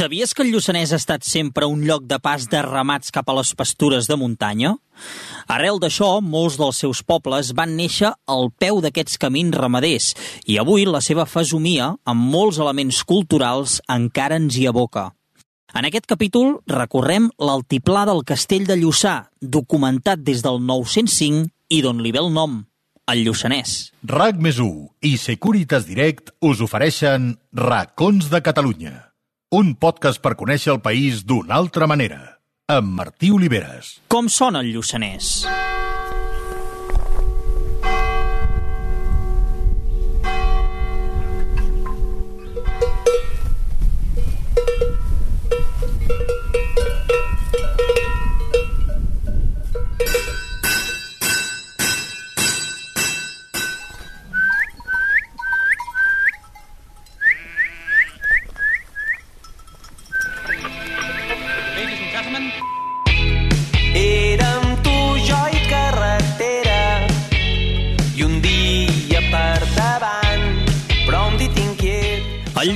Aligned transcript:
Sabies 0.00 0.30
que 0.32 0.40
el 0.40 0.48
Lluçanès 0.54 0.94
ha 0.94 0.96
estat 0.96 1.26
sempre 1.28 1.66
un 1.68 1.82
lloc 1.84 2.06
de 2.08 2.16
pas 2.24 2.46
de 2.48 2.60
ramats 2.64 3.12
cap 3.12 3.26
a 3.28 3.34
les 3.36 3.50
pastures 3.52 4.06
de 4.08 4.16
muntanya? 4.16 4.70
Arrel 5.44 5.76
d'això, 5.82 6.22
molts 6.24 6.54
dels 6.56 6.78
seus 6.80 7.02
pobles 7.04 7.50
van 7.58 7.74
néixer 7.76 8.08
al 8.24 8.48
peu 8.56 8.80
d'aquests 8.80 9.20
camins 9.20 9.52
ramaders 9.52 10.14
i 10.48 10.56
avui 10.62 10.86
la 10.88 11.02
seva 11.04 11.26
fesomia, 11.28 11.90
amb 12.08 12.30
molts 12.32 12.56
elements 12.64 13.02
culturals, 13.04 13.74
encara 13.92 14.38
ens 14.40 14.56
hi 14.56 14.64
aboca. 14.70 15.10
En 15.76 15.84
aquest 15.84 16.08
capítol 16.08 16.56
recorrem 16.64 17.28
l'altiplà 17.36 18.06
del 18.08 18.24
castell 18.24 18.64
de 18.70 18.78
Lluçà, 18.80 19.28
documentat 19.42 20.24
des 20.24 20.40
del 20.40 20.64
905 20.64 21.44
i 21.76 21.82
d'on 21.84 22.00
li 22.00 22.14
ve 22.16 22.24
el 22.24 22.32
nom, 22.32 22.56
el 23.04 23.26
Lluçanès. 23.28 23.92
RAC 24.00 24.40
més 24.40 24.64
i 25.04 25.14
Securitas 25.20 25.84
Direct 25.84 26.32
us 26.40 26.64
ofereixen 26.64 27.34
Racons 27.52 28.32
de 28.32 28.40
Catalunya 28.40 29.09
un 29.50 29.72
podcast 29.74 30.20
per 30.22 30.36
conèixer 30.38 30.70
el 30.70 30.78
país 30.78 31.24
d'una 31.26 31.56
altra 31.58 31.88
manera, 31.90 32.20
amb 32.70 32.92
Martí 32.94 33.32
Oliveres. 33.34 33.96
Com 34.06 34.28
sona 34.30 34.60
el 34.62 34.70
Lluçanès? 34.76 35.40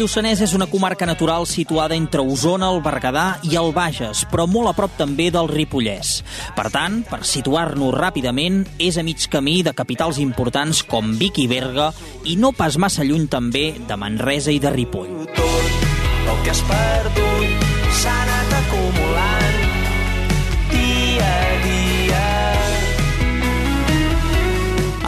Lluçanès 0.04 0.42
és 0.44 0.52
una 0.52 0.66
comarca 0.68 1.06
natural 1.08 1.46
situada 1.48 1.96
entre 1.96 2.20
Osona, 2.20 2.66
el 2.74 2.82
Berguedà 2.84 3.38
i 3.48 3.54
el 3.56 3.70
Bages, 3.72 4.26
però 4.28 4.44
molt 4.44 4.68
a 4.68 4.74
prop 4.76 4.98
també 4.98 5.30
del 5.32 5.48
Ripollès. 5.48 6.18
Per 6.52 6.66
tant, 6.74 6.98
per 7.08 7.22
situar-nos 7.24 7.96
ràpidament, 7.96 8.58
és 8.76 8.98
a 9.00 9.04
mig 9.06 9.24
camí 9.32 9.62
de 9.64 9.72
capitals 9.72 10.20
importants 10.20 10.82
com 10.84 11.14
Vic 11.16 11.40
i 11.40 11.46
Berga 11.48 11.88
i 12.28 12.36
no 12.36 12.52
pas 12.52 12.76
massa 12.76 13.06
lluny 13.08 13.30
també 13.32 13.70
de 13.80 13.96
Manresa 13.96 14.52
i 14.52 14.60
de 14.60 14.74
Ripoll. 14.76 15.24
Tot 15.40 16.28
el 16.34 16.44
que 16.44 16.52
has 16.52 16.60
perdut 16.68 17.64
s'ha 18.02 18.18
anat 18.26 18.54
acumulant 18.60 19.43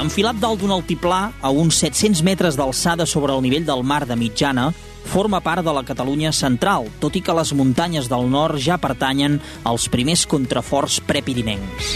Enfilat 0.06 0.36
dalt 0.38 0.60
d'un 0.62 0.70
altiplà, 0.70 1.32
a 1.42 1.50
uns 1.50 1.80
700 1.82 2.20
metres 2.22 2.54
d'alçada 2.54 3.02
sobre 3.10 3.34
el 3.34 3.42
nivell 3.42 3.64
del 3.66 3.82
mar 3.82 4.04
de 4.06 4.14
mitjana, 4.14 4.68
forma 5.10 5.40
part 5.42 5.66
de 5.66 5.74
la 5.74 5.82
Catalunya 5.88 6.30
central, 6.30 6.86
tot 7.02 7.18
i 7.18 7.24
que 7.26 7.34
les 7.34 7.50
muntanyes 7.58 8.06
del 8.12 8.30
nord 8.30 8.62
ja 8.62 8.78
pertanyen 8.78 9.40
als 9.66 9.88
primers 9.90 10.22
contraforts 10.30 11.00
prepirinencs. 11.10 11.92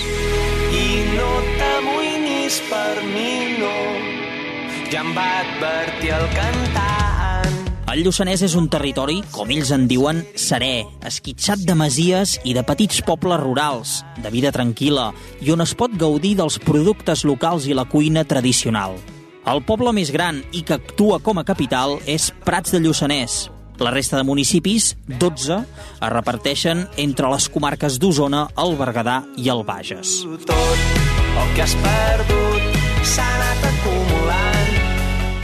I 0.75 0.87
no 1.15 1.33
t'amoïnis 1.63 2.61
per 2.67 2.99
mi, 3.15 3.33
no, 3.63 3.75
ja 4.91 5.07
em 5.07 5.15
va 5.15 5.33
advertir 5.47 6.17
el 6.19 6.33
cantant. 6.35 6.90
El 7.91 8.05
Lluçanès 8.07 8.45
és 8.47 8.53
un 8.55 8.69
territori, 8.71 9.17
com 9.35 9.49
ells 9.51 9.73
en 9.75 9.89
diuen, 9.91 10.21
serè, 10.39 10.85
esquitxat 11.09 11.65
de 11.67 11.75
masies 11.75 12.37
i 12.47 12.53
de 12.55 12.63
petits 12.63 13.01
pobles 13.03 13.41
rurals, 13.43 13.95
de 14.23 14.31
vida 14.31 14.53
tranquil·la, 14.55 15.09
i 15.43 15.51
on 15.51 15.65
es 15.65 15.73
pot 15.75 15.97
gaudir 15.99 16.37
dels 16.39 16.61
productes 16.63 17.25
locals 17.27 17.67
i 17.67 17.75
la 17.75 17.89
cuina 17.91 18.23
tradicional. 18.23 18.95
El 19.51 19.65
poble 19.67 19.91
més 19.97 20.13
gran 20.15 20.39
i 20.55 20.63
que 20.63 20.79
actua 20.79 21.19
com 21.19 21.43
a 21.43 21.47
capital 21.49 21.97
és 22.07 22.29
Prats 22.47 22.77
de 22.77 22.79
Lluçanès. 22.85 23.49
La 23.83 23.91
resta 23.91 24.21
de 24.21 24.29
municipis, 24.29 24.93
12, 25.11 25.59
es 25.91 26.15
reparteixen 26.15 26.87
entre 26.95 27.33
les 27.35 27.51
comarques 27.51 27.99
d'Osona, 27.99 28.47
el 28.55 28.79
Berguedà 28.79 29.25
i 29.35 29.51
el 29.51 29.67
Bages. 29.67 30.21
Tot 30.47 30.89
el 31.43 31.55
que 31.57 31.67
has 31.67 31.75
perdut 31.83 32.83
s'ha 33.03 33.27
anat 33.35 33.71
acumulant 33.75 34.60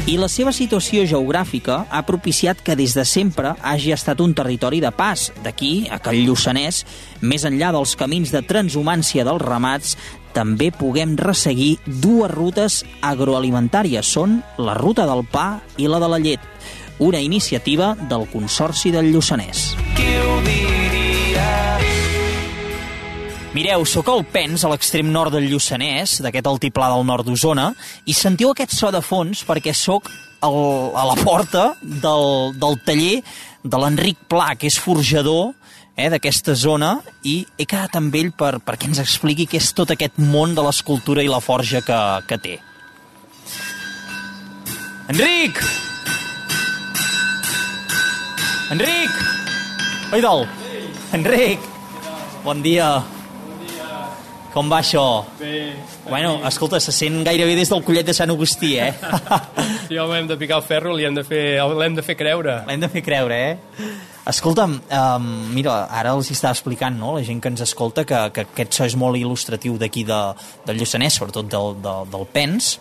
i 0.06 0.14
la 0.20 0.28
seva 0.30 0.52
situació 0.54 1.02
geogràfica 1.10 1.80
ha 1.90 2.02
propiciat 2.06 2.60
que 2.62 2.76
des 2.78 2.92
de 2.94 3.02
sempre 3.04 3.56
hagi 3.58 3.90
estat 3.90 4.20
un 4.22 4.36
territori 4.38 4.78
de 4.80 4.92
pas. 4.94 5.32
D'aquí 5.42 5.88
a 5.90 5.98
el 6.12 6.20
Lluçanès, 6.28 6.84
més 7.20 7.44
enllà 7.44 7.72
dels 7.74 7.96
camins 7.98 8.30
de 8.30 8.42
transhumància 8.46 9.24
dels 9.26 9.42
ramats, 9.42 9.96
també 10.32 10.70
puguem 10.70 11.16
resseguir 11.18 11.78
dues 11.86 12.30
rutes 12.30 12.84
agroalimentàries. 13.02 14.06
Són 14.06 14.42
la 14.58 14.74
ruta 14.78 15.06
del 15.10 15.24
pa 15.26 15.60
i 15.76 15.90
la 15.90 15.98
de 15.98 16.12
la 16.12 16.22
llet, 16.22 16.40
una 16.98 17.20
iniciativa 17.20 17.96
del 18.08 18.28
Consorci 18.30 18.94
del 18.94 19.10
Lluçanès. 19.10 19.74
Qui 19.98 20.14
ho 20.22 20.40
diria? 20.46 20.65
Mireu, 23.56 23.86
sóc 23.88 24.10
al 24.12 24.20
Pens, 24.28 24.66
a 24.66 24.68
l'extrem 24.68 25.08
nord 25.08 25.32
del 25.32 25.46
Lluçanès, 25.48 26.18
d'aquest 26.20 26.48
altiplà 26.50 26.90
del 26.92 27.06
nord 27.08 27.24
d'Osona, 27.24 27.70
i 28.04 28.12
sentiu 28.12 28.50
aquest 28.50 28.74
so 28.76 28.90
de 28.92 29.00
fons 29.00 29.40
perquè 29.48 29.72
sóc 29.72 30.10
a 30.44 31.04
la 31.08 31.14
porta 31.22 31.62
del, 31.80 32.52
del 32.52 32.76
taller 32.84 33.22
de 33.64 33.80
l'Enric 33.80 34.26
Pla, 34.28 34.50
que 34.60 34.68
és 34.68 34.76
forjador 34.76 35.54
eh, 35.96 36.10
d'aquesta 36.12 36.52
zona, 36.52 36.98
i 37.24 37.38
he 37.56 37.64
quedat 37.64 37.96
amb 37.96 38.20
ell 38.20 38.28
per, 38.36 38.58
perquè 38.60 38.90
ens 38.90 39.00
expliqui 39.00 39.48
què 39.48 39.56
és 39.56 39.72
tot 39.72 39.96
aquest 39.96 40.20
món 40.20 40.52
de 40.52 40.60
l'escultura 40.68 41.24
i 41.24 41.32
la 41.32 41.40
forja 41.40 41.80
que, 41.80 42.02
que 42.28 42.40
té. 42.44 42.54
Enric! 45.16 45.64
Enric! 48.76 49.20
Oi, 50.12 50.20
dol! 50.20 50.44
Enric! 51.16 51.70
Bon 52.44 52.60
dia! 52.60 52.98
Com 54.56 54.70
va 54.72 54.78
això? 54.80 55.04
Bé. 55.36 55.74
Bueno, 56.08 56.38
escolta, 56.48 56.78
se 56.80 56.92
sent 56.94 57.18
gairebé 57.26 57.58
des 57.58 57.68
del 57.68 57.82
collet 57.84 58.06
de 58.08 58.14
Sant 58.16 58.30
Agustí, 58.32 58.78
eh? 58.80 58.88
sí, 59.88 59.98
home, 60.00 60.16
hem 60.16 60.30
de 60.30 60.38
picar 60.40 60.62
el 60.62 60.64
ferro, 60.64 60.94
l'hem 60.96 61.18
de, 61.18 61.24
fer, 61.28 61.42
l'hem 61.76 61.98
de 61.98 62.04
fer 62.06 62.16
creure. 62.16 62.62
L'hem 62.64 62.80
de 62.80 62.88
fer 62.88 63.02
creure, 63.04 63.36
eh? 63.50 63.90
Escolta'm, 64.32 64.78
um, 64.80 65.28
mira, 65.52 65.74
ara 65.92 66.14
els 66.16 66.32
estava 66.32 66.56
explicant, 66.56 66.96
no?, 66.96 67.12
la 67.18 67.26
gent 67.26 67.44
que 67.44 67.52
ens 67.52 67.66
escolta, 67.66 68.06
que, 68.08 68.22
que 68.32 68.46
aquest 68.46 68.80
so 68.80 68.88
és 68.88 68.96
molt 68.96 69.20
il·lustratiu 69.20 69.76
d'aquí 69.82 70.06
de, 70.08 70.22
del 70.64 70.80
Lluçanès, 70.80 71.20
sobretot 71.20 71.52
del, 71.52 71.76
del, 71.84 72.08
del 72.16 72.26
Pens, 72.32 72.72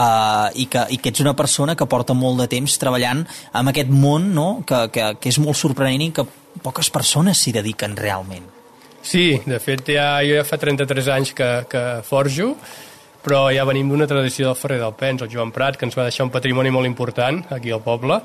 uh, 0.00 0.48
i, 0.48 0.64
que, 0.64 0.88
i 0.96 0.96
que 0.96 1.12
ets 1.12 1.22
una 1.28 1.36
persona 1.36 1.76
que 1.76 1.90
porta 1.92 2.16
molt 2.16 2.40
de 2.40 2.48
temps 2.56 2.80
treballant 2.80 3.26
amb 3.52 3.76
aquest 3.76 3.92
món, 3.92 4.32
no?, 4.32 4.48
que, 4.64 4.86
que, 4.96 5.12
que 5.20 5.36
és 5.36 5.42
molt 5.44 5.60
sorprenent 5.60 6.08
i 6.08 6.12
que 6.16 6.24
poques 6.64 6.88
persones 6.88 7.44
s'hi 7.44 7.52
dediquen 7.60 8.00
realment. 8.00 8.53
Sí, 9.04 9.36
de 9.44 9.60
fet 9.60 9.84
ja, 9.92 10.08
jo 10.24 10.38
ja 10.38 10.44
fa 10.48 10.56
33 10.56 11.08
anys 11.12 11.34
que, 11.36 11.48
que 11.68 11.82
forjo, 12.08 12.54
però 13.24 13.46
ja 13.52 13.66
venim 13.68 13.90
d'una 13.92 14.08
tradició 14.08 14.48
del 14.48 14.56
Ferrer 14.56 14.80
del 14.80 14.94
Pens, 14.96 15.22
el 15.22 15.32
Joan 15.32 15.52
Prat, 15.52 15.76
que 15.76 15.84
ens 15.84 15.96
va 15.96 16.06
deixar 16.08 16.24
un 16.24 16.32
patrimoni 16.32 16.72
molt 16.72 16.88
important 16.88 17.42
aquí 17.52 17.72
al 17.72 17.82
poble, 17.84 18.20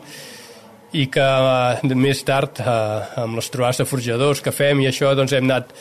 i 0.95 1.05
que 1.11 1.25
eh, 1.25 1.95
més 1.99 2.23
tard, 2.25 2.63
eh, 2.63 3.19
amb 3.23 3.37
les 3.39 3.51
trobades 3.51 3.83
de 3.83 3.87
forjadors 3.89 4.41
que 4.45 4.55
fem 4.55 4.85
i 4.85 4.87
això, 4.89 5.11
doncs 5.19 5.35
hem 5.35 5.49
anat, 5.49 5.75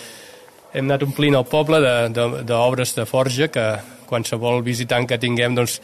hem 0.75 0.91
anat 0.91 1.06
omplint 1.06 1.38
el 1.38 1.47
poble 1.48 1.80
d'obres 1.80 2.92
de, 2.92 2.98
de, 2.98 3.04
de 3.04 3.09
forja 3.09 3.48
que 3.54 3.69
qualsevol 4.09 4.65
visitant 4.66 5.06
que 5.06 5.20
tinguem 5.20 5.54
doncs, 5.54 5.78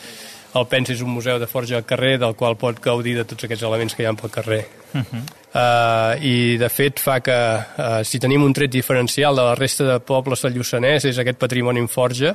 el 0.55 0.69
Pens 0.71 0.91
és 0.95 1.01
un 1.03 1.11
museu 1.11 1.39
de 1.43 1.49
forja 1.51 1.81
al 1.81 1.87
carrer 1.87 2.17
del 2.23 2.37
qual 2.39 2.55
pot 2.59 2.79
gaudir 2.83 3.17
de 3.19 3.25
tots 3.27 3.47
aquests 3.47 3.65
elements 3.67 3.95
que 3.95 4.05
hi 4.05 4.07
ha 4.07 4.15
pel 4.19 4.31
carrer. 4.31 4.63
Uh 4.93 5.01
-huh. 5.01 5.25
Uh, 5.55 6.15
I, 6.21 6.57
de 6.61 6.69
fet, 6.71 7.01
fa 7.03 7.21
que 7.25 7.35
uh, 7.35 8.03
si 8.07 8.21
tenim 8.23 8.45
un 8.45 8.55
tret 8.55 8.73
diferencial 8.73 9.39
de 9.39 9.47
la 9.47 9.57
resta 9.59 9.87
de 9.89 9.99
pobles 10.05 10.45
del 10.45 10.59
Lluçanès 10.59 11.09
és 11.11 11.19
aquest 11.19 11.41
patrimoni 11.41 11.83
en 11.83 11.89
forja 11.89 12.35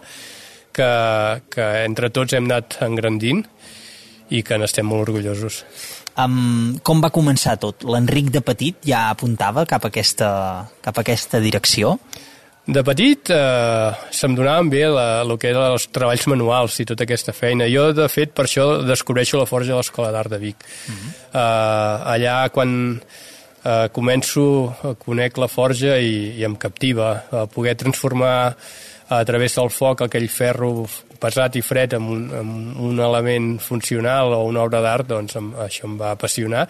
que, 0.73 0.91
que 1.51 1.67
entre 1.85 2.09
tots 2.13 2.33
hem 2.33 2.49
anat 2.49 2.79
engrandint 2.85 3.43
i 4.29 4.43
que 4.45 4.57
n'estem 4.61 4.85
molt 4.85 5.09
orgullosos. 5.09 5.63
Um, 6.19 6.79
com 6.83 6.99
va 7.01 7.11
començar 7.13 7.55
tot? 7.61 7.85
L'Enric 7.87 8.29
de 8.33 8.41
petit 8.45 8.77
ja 8.85 9.07
apuntava 9.13 9.65
cap 9.69 9.85
a 9.85 9.91
aquesta, 9.91 10.29
cap 10.83 10.97
a 10.97 11.05
aquesta 11.05 11.39
direcció? 11.41 11.95
De 12.69 12.83
petit 12.85 13.31
eh, 13.33 13.91
se'm 14.13 14.35
donaven 14.37 14.67
bé 14.69 14.83
la, 14.93 15.07
el 15.23 15.33
que 15.41 15.49
eren 15.49 15.73
els 15.73 15.87
treballs 15.89 16.27
manuals 16.29 16.75
i 16.83 16.85
tota 16.85 17.07
aquesta 17.07 17.33
feina. 17.33 17.65
Jo, 17.71 17.87
de 17.97 18.05
fet, 18.13 18.35
per 18.37 18.45
això 18.45 18.67
descobreixo 18.85 19.39
la 19.41 19.47
Forja 19.49 19.73
de 19.73 19.79
l'Escola 19.79 20.11
d'Art 20.13 20.29
de 20.35 20.37
Vic. 20.37 20.61
Uh 20.61 20.93
-huh. 20.93 21.09
eh, 21.33 22.13
allà, 22.13 22.49
quan 22.53 23.01
eh, 23.63 23.87
començo, 23.91 24.45
a 24.83 24.93
conec 24.93 25.37
la 25.37 25.47
forja 25.47 25.97
i, 25.97 26.37
i 26.37 26.43
em 26.43 26.55
captiva. 26.55 27.23
a 27.31 27.45
poder 27.47 27.75
transformar 27.75 28.55
a 29.09 29.25
través 29.25 29.55
del 29.55 29.69
foc 29.69 30.01
aquell 30.01 30.29
ferro 30.29 30.87
pesat 31.19 31.55
i 31.55 31.61
fred 31.61 31.93
en 31.93 32.03
un, 32.03 32.31
en 32.31 32.75
un 32.77 32.99
element 32.99 33.59
funcional 33.59 34.33
o 34.33 34.43
una 34.43 34.61
obra 34.61 34.81
d'art, 34.81 35.07
doncs 35.07 35.35
em, 35.35 35.53
això 35.57 35.85
em 35.85 35.97
va 35.97 36.11
apassionar 36.11 36.67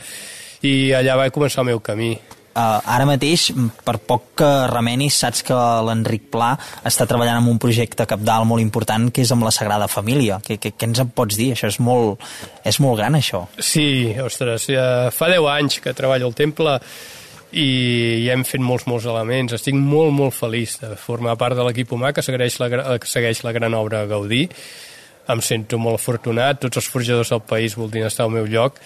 i 0.61 0.91
allà 0.91 1.15
va 1.15 1.29
començar 1.29 1.61
el 1.61 1.71
meu 1.73 1.79
camí. 1.79 2.17
Uh, 2.59 2.81
ara 2.91 3.05
mateix, 3.07 3.45
per 3.85 3.93
poc 4.03 4.33
que 4.41 4.47
remenis, 4.67 5.15
saps 5.21 5.45
que 5.47 5.55
l'Enric 5.87 6.25
Pla 6.33 6.49
està 6.87 7.05
treballant 7.07 7.37
en 7.39 7.47
un 7.47 7.59
projecte 7.61 8.03
capdalt 8.09 8.49
molt 8.49 8.59
important 8.59 9.05
que 9.15 9.23
és 9.23 9.31
amb 9.31 9.45
la 9.47 9.53
Sagrada 9.55 9.87
Família. 9.87 10.41
Què, 10.43 10.57
què, 10.59 10.73
què 10.75 10.89
ens 10.89 10.99
en 10.99 11.13
pots 11.15 11.37
dir? 11.39 11.53
Això 11.53 11.69
és 11.71 11.77
molt, 11.79 12.19
és 12.67 12.81
molt 12.83 12.99
gran, 12.99 13.15
això. 13.15 13.45
Sí, 13.63 14.11
ostres, 14.19 14.67
ja 14.73 15.07
fa 15.15 15.29
10 15.31 15.47
anys 15.53 15.79
que 15.85 15.95
treballo 15.95 16.27
al 16.27 16.35
temple 16.35 16.75
i 17.55 17.69
ja 18.25 18.35
hem 18.35 18.43
fet 18.43 18.65
molts, 18.65 18.89
molts 18.91 19.07
elements. 19.07 19.55
Estic 19.55 19.77
molt, 19.79 20.11
molt 20.17 20.35
feliç 20.35 20.81
de 20.81 20.97
formar 20.99 21.37
part 21.39 21.55
de 21.55 21.63
l'equip 21.63 21.93
humà 21.95 22.11
que 22.11 22.25
segueix 22.25 22.59
la, 22.59 22.69
que 22.99 23.07
segueix 23.07 23.45
la 23.47 23.55
gran 23.55 23.77
obra 23.77 24.03
Gaudí. 24.09 24.49
Em 25.29 25.45
sento 25.45 25.79
molt 25.79 26.01
afortunat, 26.01 26.59
tots 26.65 26.81
els 26.81 26.91
forjadors 26.91 27.31
del 27.31 27.45
país 27.45 27.77
voldrien 27.79 28.09
estar 28.09 28.27
al 28.27 28.35
meu 28.35 28.49
lloc 28.49 28.81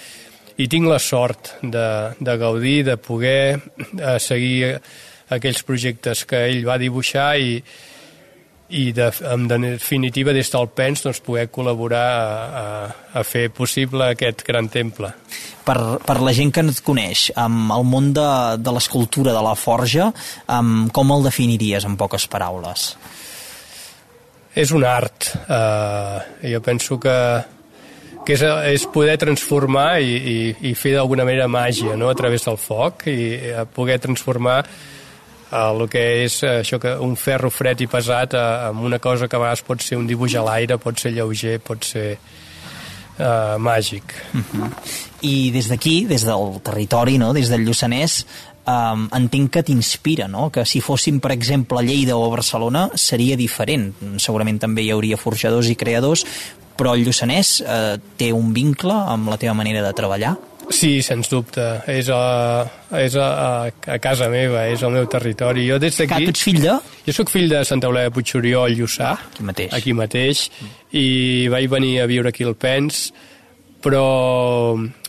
i 0.57 0.67
tinc 0.69 0.89
la 0.89 0.99
sort 1.01 1.55
de, 1.61 1.87
de 2.19 2.37
gaudir, 2.37 2.83
de 2.85 2.97
poder 3.01 3.57
eh, 3.57 4.19
seguir 4.19 4.77
aquells 5.33 5.63
projectes 5.65 6.25
que 6.29 6.45
ell 6.49 6.61
va 6.67 6.77
dibuixar 6.81 7.31
i, 7.41 7.55
i 8.73 8.91
de, 8.95 9.09
en 9.29 9.47
definitiva 9.49 10.33
des 10.35 10.51
del 10.53 10.69
PENS 10.75 11.07
doncs, 11.07 11.21
poder 11.25 11.47
col·laborar 11.53 12.03
a, 12.03 12.27
a, 12.61 12.67
a 13.19 13.25
fer 13.25 13.47
possible 13.53 14.11
aquest 14.11 14.45
gran 14.47 14.69
temple. 14.73 15.13
Per, 15.63 15.77
per 16.03 16.17
la 16.19 16.33
gent 16.35 16.51
que 16.53 16.63
no 16.65 16.73
et 16.73 16.83
coneix, 16.83 17.29
amb 17.39 17.71
el 17.75 17.85
món 17.87 18.11
de, 18.15 18.29
de 18.59 18.75
l'escultura, 18.75 19.33
de 19.35 19.43
la 19.45 19.55
forja, 19.55 20.09
amb, 20.51 20.89
com 20.95 21.13
el 21.15 21.29
definiries 21.29 21.87
en 21.87 21.97
poques 21.99 22.27
paraules? 22.27 22.89
És 24.53 24.73
un 24.75 24.83
art. 24.85 25.31
Uh, 25.47 26.19
jo 26.45 26.59
penso 26.61 26.99
que 27.01 27.15
que 28.25 28.37
és, 28.37 28.43
és 28.73 28.87
poder 28.93 29.17
transformar 29.21 29.99
i, 30.01 30.15
i, 30.15 30.37
i 30.69 30.73
fer 30.79 30.95
d'alguna 30.95 31.25
manera 31.27 31.49
màgia 31.51 31.97
no? 31.99 32.09
a 32.09 32.17
través 32.17 32.45
del 32.47 32.57
foc 32.57 33.07
i 33.11 33.53
a 33.53 33.65
poder 33.65 33.99
transformar 34.03 34.61
el 35.53 35.83
que 35.91 36.03
és 36.23 36.39
això 36.49 36.79
que 36.81 36.95
un 37.03 37.13
ferro 37.19 37.51
fred 37.53 37.83
i 37.85 37.87
pesat 37.87 38.33
amb 38.39 38.81
una 38.87 38.99
cosa 38.99 39.27
que 39.27 39.37
a 39.37 39.43
vegades 39.43 39.61
pot 39.67 39.83
ser 39.85 39.99
un 39.99 40.07
dibuix 40.09 40.33
a 40.35 40.45
l'aire, 40.45 40.79
pot 40.81 40.97
ser 40.99 41.13
lleuger, 41.13 41.59
pot 41.61 41.85
ser 41.85 42.07
uh, 42.17 43.59
màgic. 43.59 44.15
Uh 44.33 44.37
mhm. 44.37 44.63
-huh. 44.63 44.71
I 45.21 45.51
des 45.51 45.67
d'aquí, 45.69 46.05
des 46.05 46.25
del 46.25 46.59
territori, 46.61 47.17
no? 47.17 47.33
des 47.33 47.49
del 47.49 47.61
Lluçanès, 47.61 48.25
um, 48.67 49.07
entenc 49.11 49.51
que 49.51 49.63
t'inspira, 49.63 50.27
no? 50.27 50.49
que 50.49 50.65
si 50.65 50.81
fóssim, 50.81 51.19
per 51.19 51.31
exemple, 51.31 51.81
Lleida 51.83 52.17
o 52.17 52.29
Barcelona 52.29 52.89
seria 52.95 53.37
diferent. 53.37 53.93
Segurament 54.17 54.59
també 54.59 54.81
hi 54.83 54.91
hauria 54.91 55.17
forjadors 55.17 55.69
i 55.69 55.75
creadors, 55.75 56.25
però 56.77 56.95
el 56.97 57.05
Lluçanès 57.05 57.59
eh, 57.61 57.99
té 58.17 58.31
un 58.35 58.53
vincle 58.55 58.95
amb 58.95 59.31
la 59.31 59.39
teva 59.41 59.55
manera 59.57 59.83
de 59.85 59.93
treballar? 59.97 60.35
Sí, 60.71 61.01
sens 61.03 61.27
dubte. 61.29 61.63
És 61.91 62.07
a, 62.13 62.63
és 62.97 63.15
a, 63.19 63.27
a 63.67 63.97
casa 64.01 64.29
meva, 64.31 64.63
és 64.71 64.83
al 64.83 64.93
meu 64.95 65.07
territori. 65.11 65.65
Jo 65.67 65.79
des 65.81 65.97
d'aquí... 65.99 66.29
Tu 66.29 66.33
ets 66.33 66.45
fill 66.47 66.61
de? 66.63 66.77
Jo 67.07 67.15
sóc 67.17 67.31
fill 67.33 67.51
de 67.51 67.63
Santa 67.67 67.89
Eulàlia 67.89 68.09
de 68.09 68.15
Puigxoriol, 68.15 68.77
Lluçà. 68.77 69.13
Aquí 69.33 69.45
mateix. 69.49 69.75
Aquí 69.75 69.95
mateix. 69.97 70.47
Mm. 70.61 70.73
I 70.99 71.07
vaig 71.53 71.69
venir 71.71 71.93
a 72.03 72.07
viure 72.09 72.31
aquí 72.31 72.47
al 72.47 72.55
Pens, 72.55 73.09
però 73.83 74.05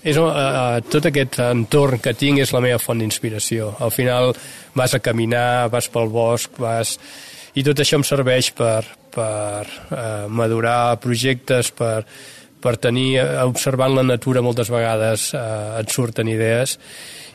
és, 0.03 0.19
a, 0.19 0.27
a, 0.27 0.65
tot 0.91 1.07
aquest 1.11 1.39
entorn 1.47 2.03
que 2.03 2.17
tinc 2.19 2.43
és 2.43 2.53
la 2.55 2.63
meva 2.65 2.83
font 2.83 3.01
d'inspiració. 3.01 3.75
Al 3.85 3.95
final 3.95 4.35
vas 4.75 4.97
a 4.97 5.03
caminar, 5.05 5.71
vas 5.73 5.89
pel 5.93 6.11
bosc, 6.13 6.59
vas... 6.59 6.99
I 7.55 7.63
tot 7.63 7.79
això 7.79 8.01
em 8.01 8.03
serveix 8.03 8.51
per, 8.59 8.83
per 9.15 9.65
eh, 9.65 10.27
madurar 10.29 10.99
projectes, 11.03 11.71
per, 11.71 12.05
per 12.61 12.77
tenir, 12.83 13.19
eh, 13.23 13.43
observant 13.47 13.95
la 13.97 14.07
natura 14.07 14.43
moltes 14.45 14.73
vegades 14.73 15.31
eh, 15.35 15.81
et 15.81 15.93
surten 15.95 16.31
idees 16.31 16.79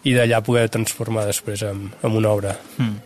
i 0.07 0.15
d'allà 0.15 0.41
poder 0.45 0.69
transformar 0.71 1.27
després 1.27 1.63
en, 1.67 1.87
en 2.03 2.19
una 2.19 2.33
obra. 2.35 2.55
Mm. 2.77 3.05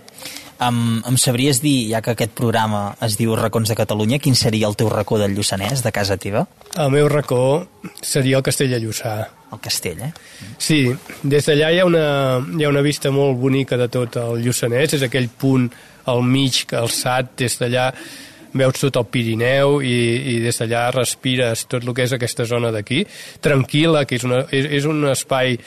Um, 0.64 1.02
em 1.10 1.16
sabries 1.18 1.60
dir, 1.64 1.90
ja 1.90 2.00
que 2.04 2.14
aquest 2.14 2.36
programa 2.38 2.94
es 3.04 3.18
diu 3.20 3.34
Racons 3.36 3.72
de 3.72 3.76
Catalunya, 3.76 4.20
quin 4.22 4.36
seria 4.38 4.70
el 4.70 4.78
teu 4.80 4.88
racó 4.92 5.18
del 5.20 5.34
Lluçanès, 5.36 5.82
de 5.84 5.92
casa 5.92 6.16
teva? 6.22 6.46
El 6.80 6.94
meu 6.94 7.10
racó 7.12 7.66
seria 8.00 8.38
el 8.38 8.46
Castell 8.46 8.72
de 8.72 8.80
Lluçà. 8.84 9.16
El 9.54 9.60
castell, 9.62 10.00
eh? 10.02 10.10
Sí, 10.58 10.80
des 11.22 11.46
d'allà 11.46 11.68
hi, 11.70 11.78
ha 11.78 11.86
una, 11.86 12.06
hi 12.58 12.64
ha 12.66 12.72
una 12.72 12.82
vista 12.82 13.12
molt 13.14 13.38
bonica 13.38 13.78
de 13.78 13.86
tot 13.92 14.16
el 14.18 14.42
Lluçanès, 14.42 14.96
és 14.98 15.04
aquell 15.06 15.28
punt 15.30 15.68
al 16.10 16.24
mig, 16.26 16.64
alçat, 16.74 17.36
des 17.38 17.60
d'allà 17.60 17.92
veus 18.54 18.82
tot 18.82 19.00
el 19.02 19.08
Pirineu 19.10 19.80
i, 19.82 19.98
i 20.34 20.38
des 20.44 20.62
d'allà 20.62 20.88
respires 20.96 21.66
tot 21.70 21.84
el 21.84 21.94
que 21.96 22.06
és 22.08 22.14
aquesta 22.16 22.46
zona 22.50 22.72
d'aquí, 22.74 23.04
tranquil·la, 23.44 24.06
que 24.06 24.20
és, 24.20 24.28
una, 24.28 24.44
és, 24.52 24.70
és 24.80 24.90
un 24.90 25.04
espai 25.12 25.58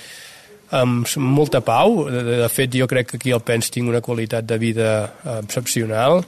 amb 0.76 1.06
molta 1.22 1.62
pau. 1.62 2.04
De, 2.10 2.22
de 2.42 2.50
fet, 2.52 2.74
jo 2.74 2.88
crec 2.90 3.12
que 3.12 3.20
aquí 3.20 3.32
al 3.34 3.44
Pens 3.46 3.70
tinc 3.70 3.88
una 3.90 4.02
qualitat 4.02 4.46
de 4.46 4.58
vida 4.58 4.92
excepcional. 5.38 6.22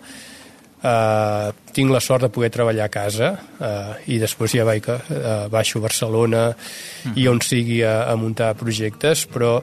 Uh, 0.78 1.50
tinc 1.74 1.90
la 1.90 1.98
sort 1.98 2.22
de 2.22 2.28
poder 2.30 2.52
treballar 2.54 2.84
a 2.86 2.92
casa 2.92 3.32
uh, 3.34 3.96
i 4.06 4.20
després 4.22 4.52
ja 4.54 4.62
vaig, 4.62 4.84
uh, 4.86 5.48
baixo 5.50 5.80
a 5.80 5.82
Barcelona 5.82 6.42
mm. 6.52 7.16
i 7.18 7.24
on 7.26 7.40
sigui 7.42 7.80
a, 7.82 8.04
a 8.06 8.14
muntar 8.14 8.52
projectes, 8.54 9.24
però 9.26 9.56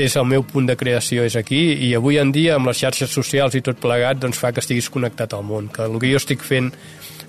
és 0.00 0.16
el 0.16 0.26
meu 0.28 0.42
punt 0.46 0.66
de 0.68 0.76
creació 0.78 1.24
és 1.28 1.36
aquí 1.36 1.60
i 1.86 1.92
avui 1.98 2.18
en 2.20 2.32
dia 2.32 2.56
amb 2.56 2.70
les 2.70 2.80
xarxes 2.80 3.12
socials 3.12 3.56
i 3.58 3.62
tot 3.64 3.80
plegat 3.80 4.20
doncs 4.22 4.38
fa 4.40 4.52
que 4.52 4.62
estiguis 4.64 4.90
connectat 4.92 5.34
al 5.36 5.44
món 5.46 5.68
que 5.72 5.84
el 5.86 5.98
que 6.00 6.10
jo 6.12 6.20
estic 6.20 6.44
fent 6.46 6.70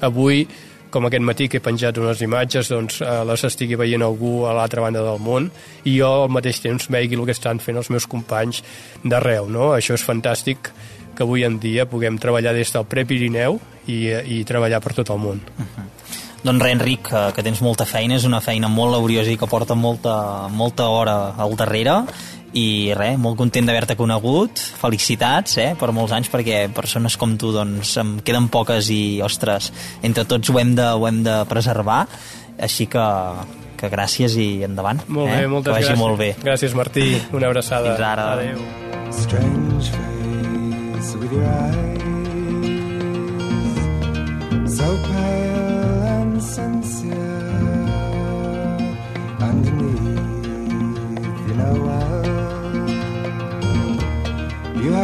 avui 0.01 0.45
com 0.91 1.07
aquest 1.07 1.23
matí 1.23 1.47
que 1.47 1.61
he 1.61 1.63
penjat 1.63 1.97
unes 2.01 2.21
imatges 2.23 2.71
doncs 2.71 2.99
eh, 3.01 3.11
les 3.27 3.45
estigui 3.47 3.79
veient 3.79 4.03
algú 4.05 4.45
a 4.47 4.55
l'altra 4.57 4.83
banda 4.83 5.03
del 5.05 5.21
món 5.23 5.49
i 5.83 5.97
jo 5.97 6.09
al 6.25 6.33
mateix 6.33 6.61
temps 6.63 6.89
vegi 6.91 7.19
el 7.19 7.25
que 7.27 7.35
estan 7.35 7.61
fent 7.63 7.79
els 7.79 7.91
meus 7.93 8.07
companys 8.11 8.63
d'arreu 9.03 9.49
no? 9.49 9.71
això 9.77 9.95
és 9.97 10.07
fantàstic 10.07 10.71
que 11.15 11.25
avui 11.27 11.43
en 11.47 11.59
dia 11.59 11.87
puguem 11.89 12.19
treballar 12.19 12.53
des 12.55 12.71
del 12.71 12.87
Prepirineu 12.87 13.59
i, 13.87 14.03
i 14.37 14.43
treballar 14.47 14.79
per 14.83 14.95
tot 14.99 15.09
el 15.09 15.19
món 15.19 15.41
uh 15.41 15.63
-huh. 15.65 15.89
Doncs 16.41 16.63
res, 16.63 16.73
Enric, 16.73 17.03
que, 17.05 17.19
que 17.35 17.43
tens 17.45 17.59
molta 17.61 17.85
feina, 17.85 18.15
és 18.15 18.23
una 18.25 18.39
feina 18.41 18.67
molt 18.67 18.95
laboriosa 18.95 19.29
i 19.29 19.37
que 19.37 19.45
porta 19.45 19.75
molta, 19.77 20.47
molta 20.49 20.87
hora 20.89 21.35
al 21.37 21.53
darrere 21.55 21.99
i 22.57 22.91
res, 22.97 23.17
molt 23.21 23.37
content 23.39 23.67
d'haver-te 23.67 23.95
conegut. 23.99 24.59
Felicitats 24.81 25.57
eh, 25.61 25.71
per 25.79 25.91
molts 25.95 26.13
anys 26.15 26.31
perquè 26.31 26.65
persones 26.75 27.17
com 27.19 27.37
tu 27.39 27.53
doncs 27.55 27.95
em 28.01 28.17
queden 28.25 28.49
poques 28.51 28.91
i 28.91 29.21
ostres, 29.23 29.71
entre 30.03 30.27
tots 30.29 30.51
ho 30.51 30.59
hem 30.59 30.75
de, 30.77 30.91
ho 30.91 31.07
hem 31.07 31.23
de 31.27 31.41
preservar. 31.49 32.03
Així 32.61 32.85
que, 32.91 33.05
que 33.79 33.89
gràcies 33.89 34.35
i 34.37 34.49
endavant 34.67 35.01
molt 35.07 35.31
bé, 35.31 35.39
eh? 35.43 35.47
moltes 35.49 35.77
gràcies. 35.77 35.99
molt 35.99 36.19
bé. 36.19 36.33
gràcies 36.43 36.75
Martí, 36.77 37.07
una 37.33 37.49
abraçada. 37.49 37.95
Fins 37.95 38.07
ara. 38.11 38.33
Adéu. 38.35 38.61
Strange 39.11 39.91
face 41.01 41.15
with 41.15 41.31
your 41.33 41.43
eyes 41.43 41.90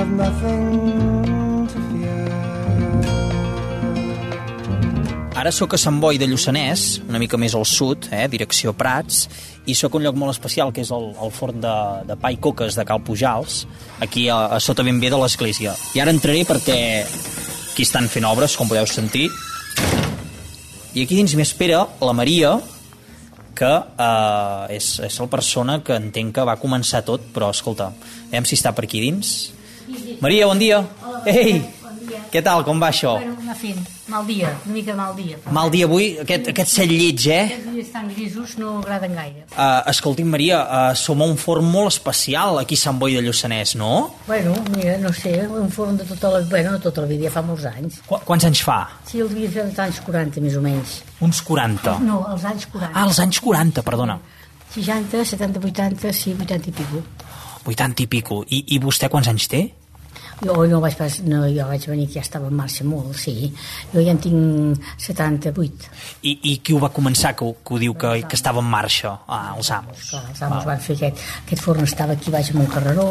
have 0.08 0.16
nothing 0.16 1.68
to 1.68 1.80
fear. 1.92 2.16
Ara 5.38 5.52
sóc 5.52 5.76
a 5.76 5.78
Sant 5.78 6.00
Boi 6.02 6.18
de 6.18 6.26
Lluçanès, 6.26 7.02
una 7.08 7.20
mica 7.22 7.38
més 7.38 7.54
al 7.56 7.66
sud, 7.66 8.08
eh, 8.12 8.26
direcció 8.28 8.74
Prats, 8.74 9.28
i 9.68 9.76
sóc 9.76 9.94
un 9.96 10.04
lloc 10.04 10.16
molt 10.18 10.34
especial, 10.34 10.72
que 10.74 10.82
és 10.82 10.92
el, 10.92 11.12
el 11.22 11.32
forn 11.32 11.62
de, 11.62 11.76
de 12.08 12.16
pa 12.18 12.32
i 12.34 12.40
coques 12.42 12.76
de 12.76 12.86
Cal 12.88 13.04
Pujals, 13.06 13.66
aquí 14.02 14.28
a, 14.34 14.48
a 14.56 14.60
sota 14.60 14.84
ben 14.84 15.00
bé 15.00 15.12
de 15.14 15.20
l'església. 15.20 15.76
I 15.94 16.02
ara 16.02 16.14
entraré 16.16 16.42
perquè 16.48 16.80
aquí 17.04 17.86
estan 17.86 18.10
fent 18.10 18.26
obres, 18.26 18.58
com 18.58 18.70
podeu 18.70 18.88
sentir, 18.90 19.28
i 20.96 21.04
aquí 21.04 21.14
dins 21.14 21.36
m'espera 21.38 21.84
la 22.02 22.16
Maria, 22.18 22.56
que 23.58 23.70
eh, 23.70 24.74
és, 24.74 24.90
és 25.06 25.20
la 25.22 25.30
persona 25.30 25.78
que 25.86 26.00
entenc 26.02 26.34
que 26.34 26.48
va 26.50 26.58
començar 26.58 27.04
tot, 27.06 27.30
però 27.36 27.52
escolta, 27.54 27.92
veiem 28.32 28.50
si 28.50 28.58
està 28.58 28.74
per 28.74 28.88
aquí 28.90 29.04
dins. 29.04 29.36
Maria, 30.22 30.48
bon 30.48 30.60
dia. 30.60 30.82
Hola, 31.04 31.22
Ei, 31.26 31.62
bon 31.84 32.00
dia. 32.08 32.20
què 32.32 32.42
tal, 32.44 32.64
com 32.68 32.80
va 32.82 32.90
això? 32.92 33.14
Bueno, 33.20 33.36
anar 33.44 33.56
fent. 33.56 33.86
Mal 34.08 34.24
dia, 34.24 34.50
una 34.64 34.74
mica 34.74 34.94
mal 34.96 35.14
dia. 35.18 35.36
Mal 35.52 35.70
dia 35.72 35.84
avui, 35.88 36.06
aquest, 36.24 36.46
aquest 36.54 36.72
cel 36.72 36.92
lleig, 36.94 37.26
eh? 37.28 37.42
Aquests 37.50 37.74
dies 37.74 37.90
tan 37.92 38.06
grisos 38.08 38.54
no 38.60 38.78
agraden 38.80 39.16
gaire. 39.18 39.44
Uh, 39.52 39.82
escolti'm, 39.92 40.30
Maria, 40.32 40.62
uh, 40.64 40.94
som 40.96 41.20
a 41.22 41.28
un 41.28 41.36
forn 41.40 41.68
molt 41.68 41.92
especial 41.92 42.60
aquí 42.62 42.78
a 42.80 42.84
Sant 42.86 43.00
Boi 43.02 43.18
de 43.18 43.24
Lluçanès, 43.26 43.76
no? 43.76 44.14
Bueno, 44.30 44.56
mira, 44.76 44.96
no 45.04 45.12
sé, 45.12 45.34
un 45.48 45.68
forn 45.76 46.00
de 46.00 46.08
tota 46.08 46.32
la... 46.38 46.42
Bueno, 46.48 46.72
no 46.72 46.80
tota 46.84 47.04
la 47.04 47.08
vida, 47.12 47.28
ja 47.28 47.34
fa 47.36 47.44
molts 47.44 47.68
anys. 47.68 48.00
Qu 48.08 48.20
quants 48.28 48.48
anys 48.48 48.64
fa? 48.64 48.80
Sí, 49.10 49.20
el 49.20 49.28
devia 49.34 49.52
fer 49.52 49.66
als 49.66 49.80
anys 49.90 50.00
40, 50.08 50.44
més 50.48 50.56
o 50.56 50.64
menys. 50.64 51.02
Uns 51.28 51.44
40. 51.44 51.98
No, 52.08 52.22
als 52.32 52.48
anys 52.48 52.68
40. 52.72 52.94
Ah, 52.94 53.04
als 53.04 53.20
anys 53.24 53.42
40, 53.44 53.84
perdona. 53.88 54.20
60, 54.72 55.26
70, 55.36 55.60
80, 55.68 56.14
sí, 56.16 56.32
80 56.40 56.72
i 56.72 56.78
pico. 56.80 57.04
80 57.68 58.04
i 58.04 58.08
pico. 58.08 58.40
I, 58.48 58.64
i 58.76 58.80
vostè 58.80 59.12
quants 59.12 59.28
anys 59.28 59.50
té? 59.52 59.66
Jo 60.38 60.68
no 60.70 60.78
vaig 60.84 60.94
pas, 61.00 61.16
no, 61.26 61.40
jo 61.50 61.66
vaig 61.66 61.86
venir 61.90 62.06
que 62.08 62.20
ja 62.20 62.22
estava 62.22 62.48
en 62.52 62.54
marxa 62.60 62.84
molt, 62.86 63.16
sí. 63.18 63.48
Jo 63.94 64.04
ja 64.06 64.12
en 64.14 64.20
tinc 64.22 64.84
78. 65.02 65.88
I, 66.30 66.36
i 66.52 66.58
qui 66.62 66.76
ho 66.76 66.80
va 66.84 66.92
començar, 66.94 67.32
que, 67.36 67.46
ho- 67.48 67.56
que 67.66 67.74
ho 67.74 67.80
diu 67.82 67.96
que, 67.98 68.12
que 68.30 68.38
estava 68.38 68.62
en 68.62 68.70
marxa? 68.70 69.16
Ah, 69.28 69.56
els 69.58 69.72
amos. 69.74 70.04
Clar, 70.12 70.22
els 70.30 70.42
amos 70.46 70.68
van 70.70 70.80
fer 70.84 70.96
aquest, 71.00 71.24
aquest 71.46 71.64
forn 71.66 71.84
estava 71.88 72.14
aquí 72.14 72.30
baix 72.34 72.52
amb 72.54 72.62
un 72.68 72.70
carreró, 72.70 73.08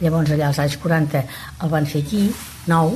llavors 0.00 0.30
allà 0.36 0.52
als 0.52 0.60
anys 0.62 0.78
40 0.84 1.24
el 1.66 1.72
van 1.74 1.86
fer 1.90 2.04
aquí, 2.06 2.22
nou, 2.70 2.94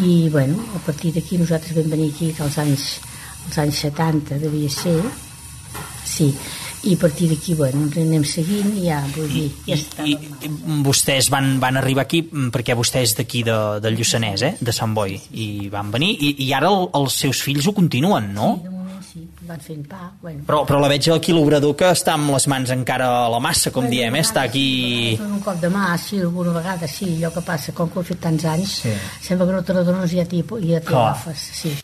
i 0.00 0.28
bueno, 0.32 0.56
a 0.76 0.80
partir 0.86 1.12
d'aquí 1.12 1.36
nosaltres 1.42 1.76
vam 1.76 1.90
venir 1.92 2.08
aquí 2.14 2.32
als 2.40 2.56
anys, 2.64 2.86
als 3.44 3.58
anys 3.66 3.84
70 3.90 4.38
devia 4.40 4.70
ser, 4.72 4.96
sí, 6.04 6.30
i 6.82 6.94
a 6.94 6.98
partir 6.98 7.28
d'aquí, 7.30 7.54
bueno, 7.54 7.84
ens 7.86 7.96
anem 8.00 8.24
seguint 8.26 8.72
i 8.74 8.88
ja, 8.88 8.98
vull 9.14 9.30
dir, 9.30 9.46
ja 9.68 9.76
I, 9.76 9.78
estava 9.78 10.08
i, 10.08 10.16
i 10.48 10.78
vostès 10.82 11.28
van, 11.30 11.54
van 11.62 11.78
arribar 11.78 12.06
aquí 12.08 12.24
mm, 12.24 12.50
perquè 12.54 12.74
vostè 12.78 13.04
és 13.06 13.14
d'aquí 13.18 13.44
de, 13.46 13.58
del 13.84 13.98
Lluçanès, 13.98 14.42
eh? 14.42 14.52
de 14.58 14.74
Sant 14.74 14.94
Boi, 14.96 15.14
i 15.38 15.68
van 15.70 15.92
venir, 15.94 16.16
i, 16.18 16.34
i 16.42 16.48
ara 16.56 16.72
el, 16.72 16.88
els 16.98 17.20
seus 17.22 17.42
fills 17.46 17.68
ho 17.70 17.74
continuen, 17.76 18.32
no? 18.34 18.56
Moment, 18.64 19.06
sí, 19.06 19.22
van 19.46 19.62
fent 19.62 19.86
pa, 19.86 20.10
bueno. 20.24 20.42
Però, 20.48 20.64
però 20.66 20.82
la 20.82 20.90
veig 20.90 21.06
aquí 21.14 21.36
l'obrador 21.36 21.76
que 21.78 21.92
està 21.94 22.16
amb 22.18 22.34
les 22.34 22.48
mans 22.50 22.74
encara 22.74 23.12
a 23.22 23.30
la 23.30 23.38
massa, 23.46 23.70
com 23.70 23.86
diem, 23.86 24.18
eh? 24.18 24.26
està 24.26 24.42
aquí... 24.50 24.66
Un 25.22 25.38
cop 25.46 25.62
de 25.62 25.70
mà, 25.70 25.94
sí, 26.02 26.18
alguna 26.18 26.56
vegada, 26.58 26.90
sí, 26.90 27.12
allò 27.14 27.30
que 27.36 27.46
passa, 27.46 27.78
com 27.78 27.94
que 27.94 28.02
ho 28.02 28.02
he 28.02 28.10
fet 28.10 28.24
tants 28.26 28.50
anys, 28.56 28.76
sí. 28.82 28.98
sembla 29.22 29.46
que 29.46 29.58
no 29.60 29.62
te 29.62 29.78
n'adones 29.78 30.18
i 30.18 30.22
ja 30.22 30.26
t'hi 30.26 30.42
ja 30.66 30.82
agafes, 30.82 31.48
sí. 31.62 31.76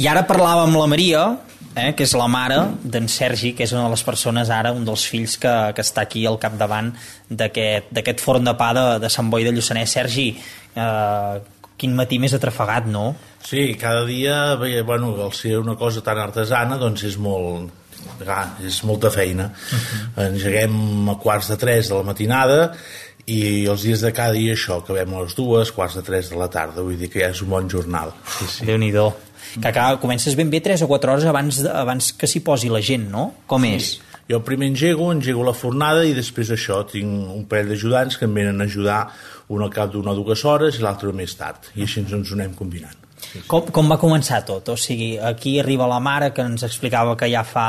I 0.00 0.08
ara 0.08 0.24
parlava 0.24 0.64
amb 0.64 0.80
la 0.80 0.88
Maria, 0.88 1.26
eh, 1.74 1.92
que 1.96 2.04
és 2.04 2.14
la 2.18 2.28
mare 2.30 2.58
d'en 2.82 3.08
Sergi, 3.08 3.52
que 3.56 3.64
és 3.66 3.72
una 3.72 3.86
de 3.86 3.94
les 3.94 4.04
persones 4.06 4.50
ara, 4.52 4.72
un 4.76 4.84
dels 4.88 5.04
fills 5.08 5.38
que, 5.40 5.54
que 5.76 5.84
està 5.84 6.04
aquí 6.06 6.24
al 6.26 6.38
capdavant 6.42 6.92
d'aquest 7.28 8.22
forn 8.22 8.44
de 8.48 8.54
pa 8.58 8.72
de, 8.76 8.86
de 9.02 9.10
Sant 9.12 9.30
Boi 9.32 9.46
de 9.46 9.52
Lluçanès. 9.54 9.96
Sergi, 9.98 10.28
eh, 10.74 11.36
quin 11.82 11.94
matí 11.98 12.18
més 12.22 12.34
atrafegat, 12.36 12.86
no? 12.86 13.12
Sí, 13.42 13.72
cada 13.80 14.04
dia, 14.06 14.54
bé, 14.60 14.82
bueno, 14.86 15.14
al 15.24 15.32
ser 15.34 15.56
una 15.58 15.74
cosa 15.76 16.02
tan 16.04 16.20
artesana, 16.22 16.78
doncs 16.78 17.06
és 17.08 17.16
molt, 17.18 17.72
ah, 18.26 18.52
és 18.62 18.82
molta 18.86 19.10
feina. 19.10 19.50
Uh 19.50 19.78
-huh. 19.78 20.28
Engeguem 20.28 21.08
a 21.10 21.16
quarts 21.18 21.48
de 21.48 21.56
tres 21.56 21.88
de 21.88 21.94
la 21.94 22.02
matinada 22.02 22.72
i 23.26 23.66
els 23.70 23.82
dies 23.82 24.00
de 24.00 24.12
cada 24.12 24.32
dia 24.32 24.54
això, 24.54 24.78
acabem 24.78 25.14
a 25.14 25.22
les 25.22 25.34
dues, 25.34 25.70
quarts 25.72 25.94
de 25.94 26.02
tres 26.02 26.30
de 26.30 26.36
la 26.36 26.48
tarda, 26.48 26.82
vull 26.82 26.98
dir 26.98 27.08
que 27.10 27.20
ja 27.20 27.30
és 27.30 27.42
un 27.42 27.50
bon 27.50 27.68
jornal. 27.70 28.12
Sí, 28.38 28.46
sí. 28.46 28.66
Déu-n'hi-do. 28.66 29.12
Que 29.58 29.68
acaba, 29.68 30.00
comences 30.00 30.36
ben 30.38 30.50
bé 30.50 30.62
3 30.64 30.84
o 30.84 30.88
4 30.90 31.12
hores 31.12 31.28
abans, 31.28 31.62
abans 31.66 32.12
que 32.16 32.30
s'hi 32.30 32.42
posi 32.44 32.72
la 32.72 32.82
gent, 32.84 33.08
no? 33.12 33.28
Com 33.46 33.66
és? 33.68 33.96
Jo 34.30 34.40
primer 34.46 34.70
engego, 34.70 35.10
engego 35.12 35.44
la 35.44 35.54
fornada 35.56 36.04
i 36.06 36.14
després 36.16 36.52
això 36.54 36.80
tinc 36.88 37.30
un 37.34 37.44
parell 37.50 37.72
d'ajudants 37.72 38.16
que 38.16 38.28
em 38.28 38.34
venen 38.34 38.62
a 38.62 38.68
ajudar 38.70 39.00
un 39.52 39.62
al 39.62 39.72
cap 39.72 39.92
d'una 39.92 40.14
o 40.14 40.18
dues 40.18 40.44
hores 40.48 40.78
i 40.78 40.84
l'altre 40.84 41.12
més 41.12 41.34
tard 41.36 41.72
i 41.74 41.84
així 41.84 42.00
ens 42.00 42.12
ho 42.14 42.36
anem 42.38 42.54
combinant. 42.58 42.98
Com, 43.46 43.68
com 43.74 43.88
va 43.90 43.98
començar 44.00 44.42
tot? 44.46 44.72
O 44.72 44.76
sigui, 44.76 45.14
aquí 45.18 45.58
arriba 45.60 45.86
la 45.90 46.00
mare 46.02 46.32
que 46.34 46.44
ens 46.44 46.64
explicava 46.66 47.16
que 47.16 47.28
ja 47.30 47.44
fa... 47.46 47.66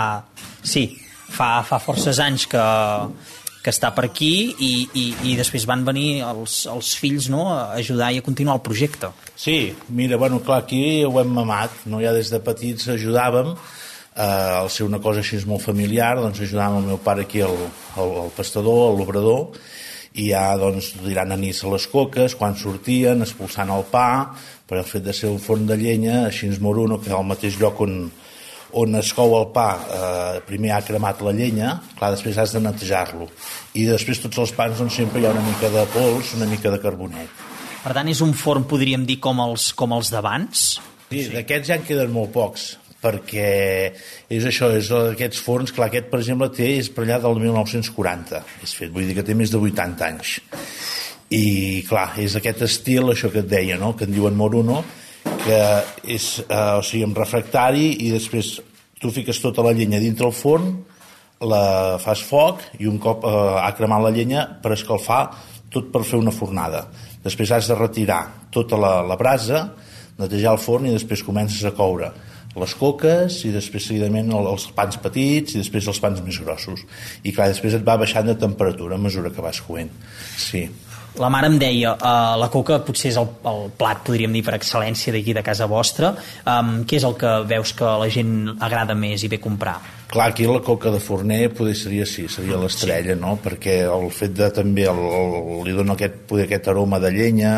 Sí, 0.63 0.87
fa, 1.33 1.61
fa 1.67 1.79
forces 1.81 2.19
anys 2.23 2.47
que, 2.49 2.63
que 3.63 3.71
està 3.71 3.93
per 3.95 4.03
aquí 4.09 4.33
i, 4.51 4.71
i, 4.91 5.03
i 5.31 5.35
després 5.39 5.65
van 5.69 5.85
venir 5.87 6.23
els, 6.27 6.63
els 6.67 6.91
fills 6.99 7.29
no, 7.31 7.45
a 7.53 7.77
ajudar 7.79 8.11
i 8.11 8.19
a 8.19 8.25
continuar 8.25 8.57
el 8.59 8.65
projecte. 8.65 9.13
Sí, 9.39 9.73
mira, 9.87 10.19
bueno, 10.19 10.41
clar, 10.43 10.65
aquí 10.65 11.03
ho 11.07 11.15
hem 11.21 11.31
mamat, 11.31 11.85
no? 11.87 12.01
ja 12.03 12.11
des 12.15 12.31
de 12.33 12.41
petits 12.43 12.89
ajudàvem, 12.91 13.53
eh, 13.53 14.25
al 14.59 14.67
ser 14.69 14.83
una 14.89 14.99
cosa 15.03 15.23
així 15.23 15.39
molt 15.47 15.63
familiar, 15.63 16.17
doncs 16.19 16.43
ajudàvem 16.43 16.81
el 16.81 16.91
meu 16.91 16.99
pare 17.05 17.23
aquí, 17.23 17.39
el, 17.47 17.55
el, 17.95 18.13
el 18.25 18.35
pastador, 18.35 18.91
l'obrador, 18.99 19.55
i 20.13 20.27
ja 20.29 20.43
doncs 20.59 20.91
tirant 20.99 21.31
anís 21.33 21.63
a 21.63 21.71
les 21.71 21.87
coques 21.89 22.35
quan 22.37 22.59
sortien, 22.59 23.23
expulsant 23.25 23.71
el 23.73 23.87
pa 23.89 24.35
per 24.67 24.77
el 24.81 24.85
fet 24.85 25.07
de 25.07 25.15
ser 25.15 25.31
un 25.31 25.39
forn 25.41 25.65
de 25.69 25.79
llenya 25.79 26.25
així 26.27 26.51
ens 26.51 26.59
moruno, 26.61 26.99
que 27.01 27.15
al 27.15 27.25
mateix 27.25 27.57
lloc 27.61 27.81
on, 27.87 28.11
on 28.79 28.99
es 28.99 29.13
cou 29.15 29.37
el 29.37 29.49
pa 29.55 29.69
eh, 29.77 30.43
primer 30.47 30.73
ha 30.75 30.83
cremat 30.85 31.21
la 31.25 31.33
llenya 31.35 31.77
clar, 31.97 32.13
després 32.15 32.39
has 32.41 32.55
de 32.55 32.61
netejar-lo 32.63 33.29
i 33.77 33.87
després 33.89 34.21
tots 34.23 34.41
els 34.43 34.53
pans 34.57 34.79
doncs, 34.79 34.99
sempre 35.01 35.21
hi 35.21 35.27
ha 35.29 35.33
una 35.35 35.45
mica 35.45 35.71
de 35.73 35.87
pols 35.95 36.35
una 36.37 36.49
mica 36.49 36.73
de 36.73 36.81
carbonet 36.83 37.49
Per 37.83 37.91
tant, 37.91 38.07
és 38.07 38.21
un 38.23 38.31
forn, 38.31 38.63
podríem 38.63 39.03
dir, 39.03 39.17
com 39.19 39.41
els, 39.43 39.73
com 39.75 39.91
els 39.91 40.07
d'abans? 40.13 40.61
Sí, 41.09 41.25
d'aquests 41.33 41.67
ja 41.67 41.75
en 41.75 41.83
queden 41.83 42.13
molt 42.15 42.31
pocs, 42.31 42.69
perquè 43.03 43.47
és 44.31 44.47
això, 44.47 44.69
és 44.77 44.87
aquests 44.95 45.41
forns, 45.43 45.73
clar, 45.75 45.89
aquest, 45.91 46.07
per 46.11 46.21
exemple, 46.21 46.47
té, 46.55 46.69
és 46.79 46.87
per 46.93 47.03
allà 47.03 47.19
del 47.25 47.41
1940, 47.43 48.39
és 48.63 48.75
fet, 48.79 48.93
vull 48.93 49.09
dir 49.09 49.17
que 49.17 49.25
té 49.27 49.35
més 49.35 49.51
de 49.51 49.59
80 49.59 50.07
anys. 50.07 50.37
I, 51.33 51.43
clar, 51.89 52.13
és 52.23 52.37
aquest 52.39 52.63
estil, 52.69 53.11
això 53.11 53.33
que 53.33 53.43
et 53.43 53.51
deia, 53.51 53.75
no?, 53.81 53.91
que 53.99 54.07
en 54.07 54.15
diuen 54.15 54.39
Moruno, 54.39 54.79
que 55.43 55.59
és, 56.15 56.27
eh, 56.47 56.77
o 56.79 56.81
sigui, 56.85 57.03
amb 57.07 57.17
refractari 57.19 57.89
i 58.05 58.11
després 58.13 58.55
tu 59.01 59.11
fiques 59.11 59.39
tota 59.43 59.63
la 59.65 59.73
llenya 59.75 59.99
dintre 59.99 60.25
el 60.29 60.33
forn, 60.35 60.69
la 61.43 61.97
fas 61.99 62.21
foc 62.23 62.61
i 62.79 62.87
un 62.87 62.97
cop 63.03 63.25
eh, 63.27 63.31
ha 63.65 63.73
cremat 63.75 64.03
la 64.05 64.11
llenya 64.15 64.45
per 64.63 64.71
escalfar 64.77 65.25
tot 65.73 65.89
per 65.91 66.03
fer 66.07 66.19
una 66.21 66.31
fornada. 66.31 66.85
Després 67.23 67.51
has 67.51 67.67
de 67.67 67.75
retirar 67.75 68.21
tota 68.53 68.77
la, 68.79 69.01
la 69.03 69.17
brasa, 69.19 69.65
netejar 70.19 70.53
el 70.53 70.61
forn 70.61 70.85
i 70.87 70.93
després 70.93 71.23
comences 71.25 71.63
a 71.65 71.73
coure 71.75 72.11
les 72.53 72.73
coques 72.77 73.39
i 73.47 73.49
després 73.49 73.87
seguidament 73.89 74.27
el- 74.29 74.45
els 74.51 74.67
pans 74.77 74.99
petits 75.01 75.55
i 75.55 75.57
després 75.57 75.87
els 75.89 75.97
pans 75.99 76.19
més 76.21 76.37
grossos. 76.37 76.83
I 77.25 77.31
clar, 77.33 77.47
després 77.49 77.73
et 77.73 77.81
va 77.87 77.95
baixant 77.97 78.27
de 78.29 78.35
temperatura 78.37 78.93
a 78.93 79.01
mesura 79.01 79.31
que 79.33 79.41
vas 79.41 79.57
coent. 79.65 79.89
Sí. 80.37 80.67
La 81.21 81.29
mare 81.29 81.45
em 81.45 81.59
deia, 81.61 81.91
uh, 81.93 82.33
la 82.41 82.47
coca 82.49 82.79
potser 82.81 83.11
és 83.11 83.17
el, 83.21 83.27
el 83.49 83.67
plat, 83.77 83.99
podríem 84.07 84.33
dir, 84.33 84.41
per 84.45 84.55
excel·lència 84.57 85.13
d'aquí 85.13 85.35
de 85.37 85.43
casa 85.45 85.67
vostra. 85.69 86.09
Um, 86.49 86.79
què 86.89 86.97
és 86.97 87.05
el 87.05 87.13
que 87.21 87.33
veus 87.49 87.73
que 87.77 87.91
la 88.01 88.07
gent 88.13 88.33
agrada 88.57 88.95
més 88.97 89.21
i 89.21 89.29
ve 89.29 89.37
a 89.37 89.43
comprar? 89.43 89.75
Clar, 90.13 90.31
aquí 90.31 90.47
la 90.49 90.63
coca 90.65 90.89
de 90.93 91.01
forner 91.01 91.51
poder 91.53 91.75
seria 91.77 92.07
sí, 92.09 92.25
seria 92.29 92.57
l'estrella, 92.61 93.13
no? 93.17 93.35
Perquè 93.41 93.83
el 93.85 94.09
fet 94.13 94.33
de 94.37 94.49
també 94.53 94.87
el, 94.89 95.03
el, 95.19 95.37
li 95.67 95.77
dona 95.77 95.93
aquest, 95.93 96.19
poder 96.29 96.47
aquest 96.49 96.71
aroma 96.73 96.97
de 97.01 97.13
llenya, 97.13 97.53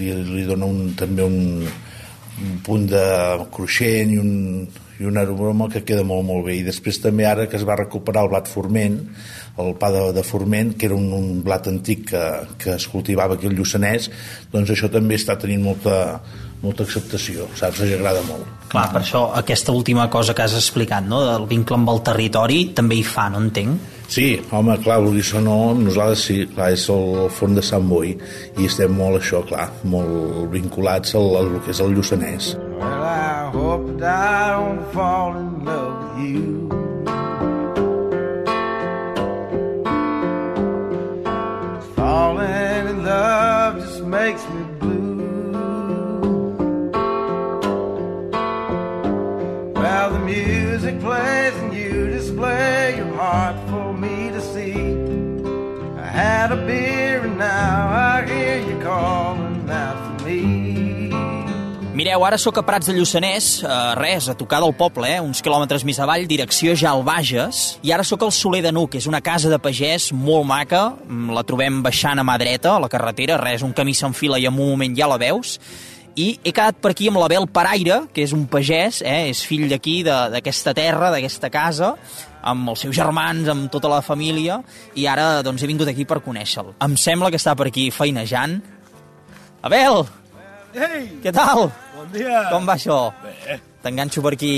li, 0.00 0.10
li 0.16 0.48
dona 0.48 0.68
un, 0.68 0.90
també 0.96 1.24
un, 1.24 1.68
un 1.68 2.58
punt 2.64 2.88
de 2.90 3.06
cruixent 3.52 4.12
i 4.12 4.20
un, 4.20 4.34
i 5.00 5.08
un 5.08 5.20
aroma 5.20 5.68
que 5.72 5.84
queda 5.84 6.04
molt, 6.04 6.24
molt 6.28 6.46
bé. 6.48 6.58
I 6.60 6.66
després 6.66 7.00
també 7.04 7.28
ara 7.28 7.48
que 7.48 7.60
es 7.60 7.64
va 7.68 7.76
recuperar 7.80 8.24
el 8.24 8.32
blat 8.32 8.48
forment, 8.48 9.02
el 9.58 9.74
pa 9.80 9.90
de, 9.92 10.02
de 10.12 10.24
forment, 10.26 10.74
que 10.76 10.88
era 10.90 10.96
un, 10.96 11.08
un 11.16 11.42
blat 11.44 11.68
antic 11.70 12.10
que, 12.10 12.24
que 12.60 12.74
es 12.76 12.88
cultivava 12.92 13.36
aquí 13.36 13.48
al 13.48 13.56
Lluçanès, 13.56 14.10
doncs 14.52 14.72
això 14.74 14.90
també 14.92 15.16
està 15.16 15.38
tenint 15.40 15.64
molta, 15.64 15.96
molta 16.62 16.84
acceptació, 16.84 17.46
saps? 17.56 17.80
Els 17.84 17.96
agrada 17.96 18.22
molt. 18.28 18.44
Clar, 18.72 18.86
per 18.92 19.00
això 19.02 19.26
aquesta 19.38 19.72
última 19.72 20.08
cosa 20.12 20.34
que 20.34 20.44
has 20.44 20.56
explicat, 20.58 21.06
no? 21.06 21.22
del 21.24 21.46
vincle 21.50 21.78
amb 21.78 21.92
el 21.92 22.02
territori, 22.06 22.62
també 22.76 23.00
hi 23.00 23.04
fa, 23.06 23.28
no 23.32 23.40
entenc? 23.44 23.92
Sí, 24.12 24.28
home, 24.54 24.76
clar, 24.84 25.00
vulguis 25.02 25.32
o 25.34 25.42
no, 25.42 25.58
nosaltres 25.78 26.26
sí, 26.28 26.38
clar, 26.52 26.70
és 26.76 26.86
el 26.94 27.26
forn 27.34 27.56
de 27.58 27.64
Sant 27.64 27.88
Boi 27.90 28.14
i 28.14 28.68
estem 28.68 28.94
molt 28.94 29.20
això, 29.20 29.42
clar, 29.48 29.68
molt 29.90 30.46
vinculats 30.52 31.16
al, 31.18 31.32
al 31.40 31.52
que 31.64 31.74
és 31.74 31.82
el 31.82 31.96
Lluçanès. 31.96 32.54
Well, 32.76 33.02
I 33.02 33.50
hope 33.56 33.98
that 33.98 34.26
I 34.36 34.56
don't 34.56 34.84
fall 34.92 35.36
in 35.36 35.64
love 35.64 36.18
with 36.18 36.26
you. 36.28 36.75
Makes 44.06 44.48
me 44.50 44.62
blue. 44.78 44.92
While 49.74 50.10
the 50.12 50.20
music 50.20 51.00
plays 51.00 51.54
and 51.56 51.74
you 51.74 52.06
display 52.06 52.94
your 52.96 53.12
heart 53.14 53.56
for 53.68 53.92
me 53.92 54.30
to 54.30 54.40
see. 54.40 54.74
I 55.98 56.06
had 56.06 56.52
a 56.52 56.56
beer 56.66 57.22
and 57.22 57.36
now 57.36 57.88
I 57.88 58.24
hear 58.26 58.58
you 58.60 58.78
me. 58.80 59.25
Mireu, 61.96 62.26
ara 62.26 62.36
sóc 62.36 62.58
a 62.60 62.62
Prats 62.66 62.90
de 62.90 62.92
Lluçanès, 62.92 63.62
eh, 63.64 63.94
res, 63.96 64.26
a 64.28 64.34
tocar 64.36 64.58
del 64.60 64.74
poble, 64.76 65.08
eh, 65.14 65.18
uns 65.18 65.40
quilòmetres 65.40 65.82
més 65.82 65.96
avall, 65.98 66.26
direcció 66.28 66.74
ja 66.76 66.90
al 66.90 67.02
Bages, 67.02 67.78
i 67.82 67.90
ara 67.90 68.04
sóc 68.04 68.20
al 68.22 68.32
Soler 68.32 68.60
de 68.60 68.70
Nuc, 68.70 68.96
és 68.96 69.06
una 69.06 69.22
casa 69.22 69.48
de 69.48 69.56
pagès 69.58 70.12
molt 70.12 70.44
maca, 70.44 70.92
mm, 70.92 71.30
la 71.32 71.42
trobem 71.42 71.82
baixant 71.82 72.18
a 72.18 72.22
mà 72.22 72.36
dreta, 72.36 72.74
a 72.76 72.80
la 72.80 72.90
carretera, 72.90 73.38
res, 73.38 73.62
un 73.62 73.72
camí 73.72 73.94
s'enfila 73.94 74.38
i 74.38 74.44
en 74.44 74.52
un 74.52 74.68
moment 74.68 74.94
ja 74.94 75.06
la 75.06 75.16
veus, 75.16 75.58
i 76.14 76.38
he 76.44 76.52
quedat 76.52 76.76
per 76.82 76.90
aquí 76.90 77.08
amb 77.08 77.16
l'Abel 77.16 77.46
Paraire, 77.48 78.08
que 78.12 78.22
és 78.22 78.34
un 78.34 78.46
pagès, 78.46 79.00
eh, 79.00 79.30
és 79.30 79.42
fill 79.42 79.66
d'aquí, 79.66 80.02
d'aquesta 80.02 80.74
terra, 80.74 81.10
d'aquesta 81.10 81.48
casa, 81.48 81.96
amb 82.42 82.68
els 82.68 82.80
seus 82.80 82.94
germans, 82.94 83.48
amb 83.48 83.70
tota 83.70 83.88
la 83.88 84.02
família, 84.02 84.62
i 84.94 85.06
ara 85.06 85.42
doncs, 85.42 85.62
he 85.62 85.66
vingut 85.66 85.88
aquí 85.88 86.04
per 86.04 86.20
conèixer-lo. 86.20 86.74
Em 86.78 86.94
sembla 86.94 87.30
que 87.30 87.38
està 87.38 87.56
per 87.56 87.68
aquí 87.68 87.90
feinejant. 87.90 88.62
Abel! 89.62 90.04
Ei, 90.74 91.20
Què 91.22 91.32
tal? 91.32 91.72
Bon 92.06 92.18
dia. 92.18 92.44
Com 92.52 92.68
va 92.68 92.76
això? 92.78 92.98
Bé. 93.24 93.58
T'enganxo 93.86 94.22
per 94.24 94.32
aquí 94.34 94.52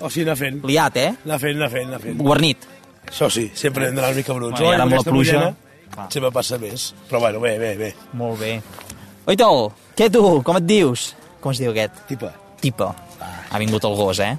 O 0.00 0.08
sigui, 0.08 0.24
anar 0.24 0.36
fent, 0.40 0.60
liat, 0.64 0.96
eh? 0.96 1.08
anar 1.26 1.40
fent, 1.42 1.58
anar 1.58 1.70
fent, 1.72 1.88
anar 1.90 2.00
fent. 2.00 2.20
Guarnit. 2.20 2.68
Això 3.10 3.28
sí, 3.32 3.48
sempre 3.58 3.88
hem 3.88 3.96
d'anar 3.96 4.12
una 4.12 4.20
mica 4.22 4.36
bruts. 4.36 4.60
Bueno, 4.60 4.70
i 4.70 4.74
ara 4.76 4.86
amb 4.86 4.94
la 4.96 5.02
pluja. 5.04 5.40
mullena. 5.40 6.06
Sempre 6.08 6.30
passa 6.32 6.58
més. 6.62 6.92
Però 7.10 7.20
bueno, 7.20 7.40
bé, 7.42 7.56
bé, 7.58 7.74
bé. 7.76 7.90
Molt 8.16 8.38
bé. 8.40 8.52
Oito, 9.26 9.48
què 9.98 10.08
tu? 10.12 10.22
Com 10.46 10.60
et 10.60 10.68
dius? 10.68 11.10
Com 11.42 11.52
es 11.52 11.60
diu 11.60 11.72
aquest? 11.74 12.04
Tipa. 12.08 12.30
Tipa. 12.60 12.92
Ha 13.50 13.58
vingut 13.58 13.84
el 13.84 13.96
gos, 13.98 14.20
eh? 14.22 14.36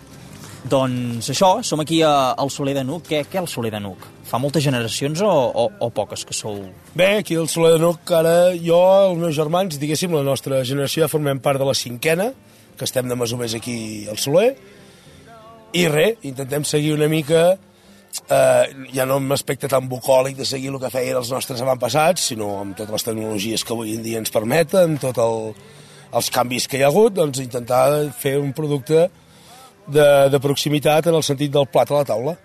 Doncs 0.72 1.28
això, 1.34 1.56
som 1.66 1.82
aquí 1.82 2.02
a, 2.06 2.34
al 2.38 2.50
Soler 2.54 2.76
de 2.78 2.84
Nuc. 2.86 3.08
Què, 3.10 3.24
què 3.30 3.40
el 3.42 3.50
Soler 3.50 3.72
de 3.74 3.80
Nuc? 3.82 4.04
Fa 4.30 4.40
moltes 4.40 4.64
generacions 4.64 5.20
o, 5.26 5.30
o, 5.30 5.66
o 5.82 5.90
poques 5.92 6.24
que 6.24 6.34
sou? 6.38 6.60
Bé, 6.96 7.18
aquí 7.20 7.36
al 7.36 7.50
Soler 7.52 7.74
de 7.76 7.82
Nuc, 7.84 8.06
ara 8.16 8.54
jo, 8.56 8.80
els 9.10 9.20
meus 9.20 9.36
germans, 9.36 9.80
diguéssim, 9.82 10.14
la 10.16 10.24
nostra 10.24 10.62
generació 10.64 11.04
ja 11.04 11.12
formem 11.12 11.42
part 11.44 11.60
de 11.60 11.68
la 11.68 11.76
cinquena, 11.76 12.30
que 12.82 12.90
estem 12.90 13.06
de 13.06 13.18
mesomers 13.18 13.54
aquí 13.54 14.08
al 14.10 14.18
Soler, 14.18 14.56
i 15.78 15.86
res, 15.88 16.18
intentem 16.28 16.66
seguir 16.68 16.96
una 16.96 17.08
mica, 17.12 17.44
eh, 18.26 18.64
ja 18.92 19.06
no 19.06 19.20
amb 19.22 19.36
aspecte 19.38 19.70
tan 19.72 19.86
bucòlic 19.92 20.40
de 20.40 20.48
seguir 20.50 20.74
el 20.74 20.80
que 20.82 20.90
feien 20.92 21.20
els 21.20 21.30
nostres 21.32 21.62
avantpassats, 21.62 22.32
sinó 22.34 22.56
amb 22.64 22.76
totes 22.76 22.98
les 22.98 23.08
tecnologies 23.08 23.64
que 23.64 23.76
avui 23.78 23.94
en 23.96 24.04
dia 24.04 24.20
ens 24.20 24.34
permeten, 24.34 24.98
tot 25.00 25.22
el, 25.22 25.54
els 26.18 26.32
canvis 26.34 26.68
que 26.68 26.80
hi 26.80 26.84
ha 26.84 26.90
hagut, 26.90 27.14
doncs 27.20 27.44
intentar 27.44 27.86
fer 28.18 28.40
un 28.42 28.52
producte 28.58 29.06
de, 29.88 30.08
de 30.34 30.42
proximitat 30.42 31.08
en 31.08 31.20
el 31.20 31.28
sentit 31.28 31.54
del 31.54 31.70
plat 31.70 31.94
a 31.94 32.02
la 32.02 32.10
taula, 32.10 32.36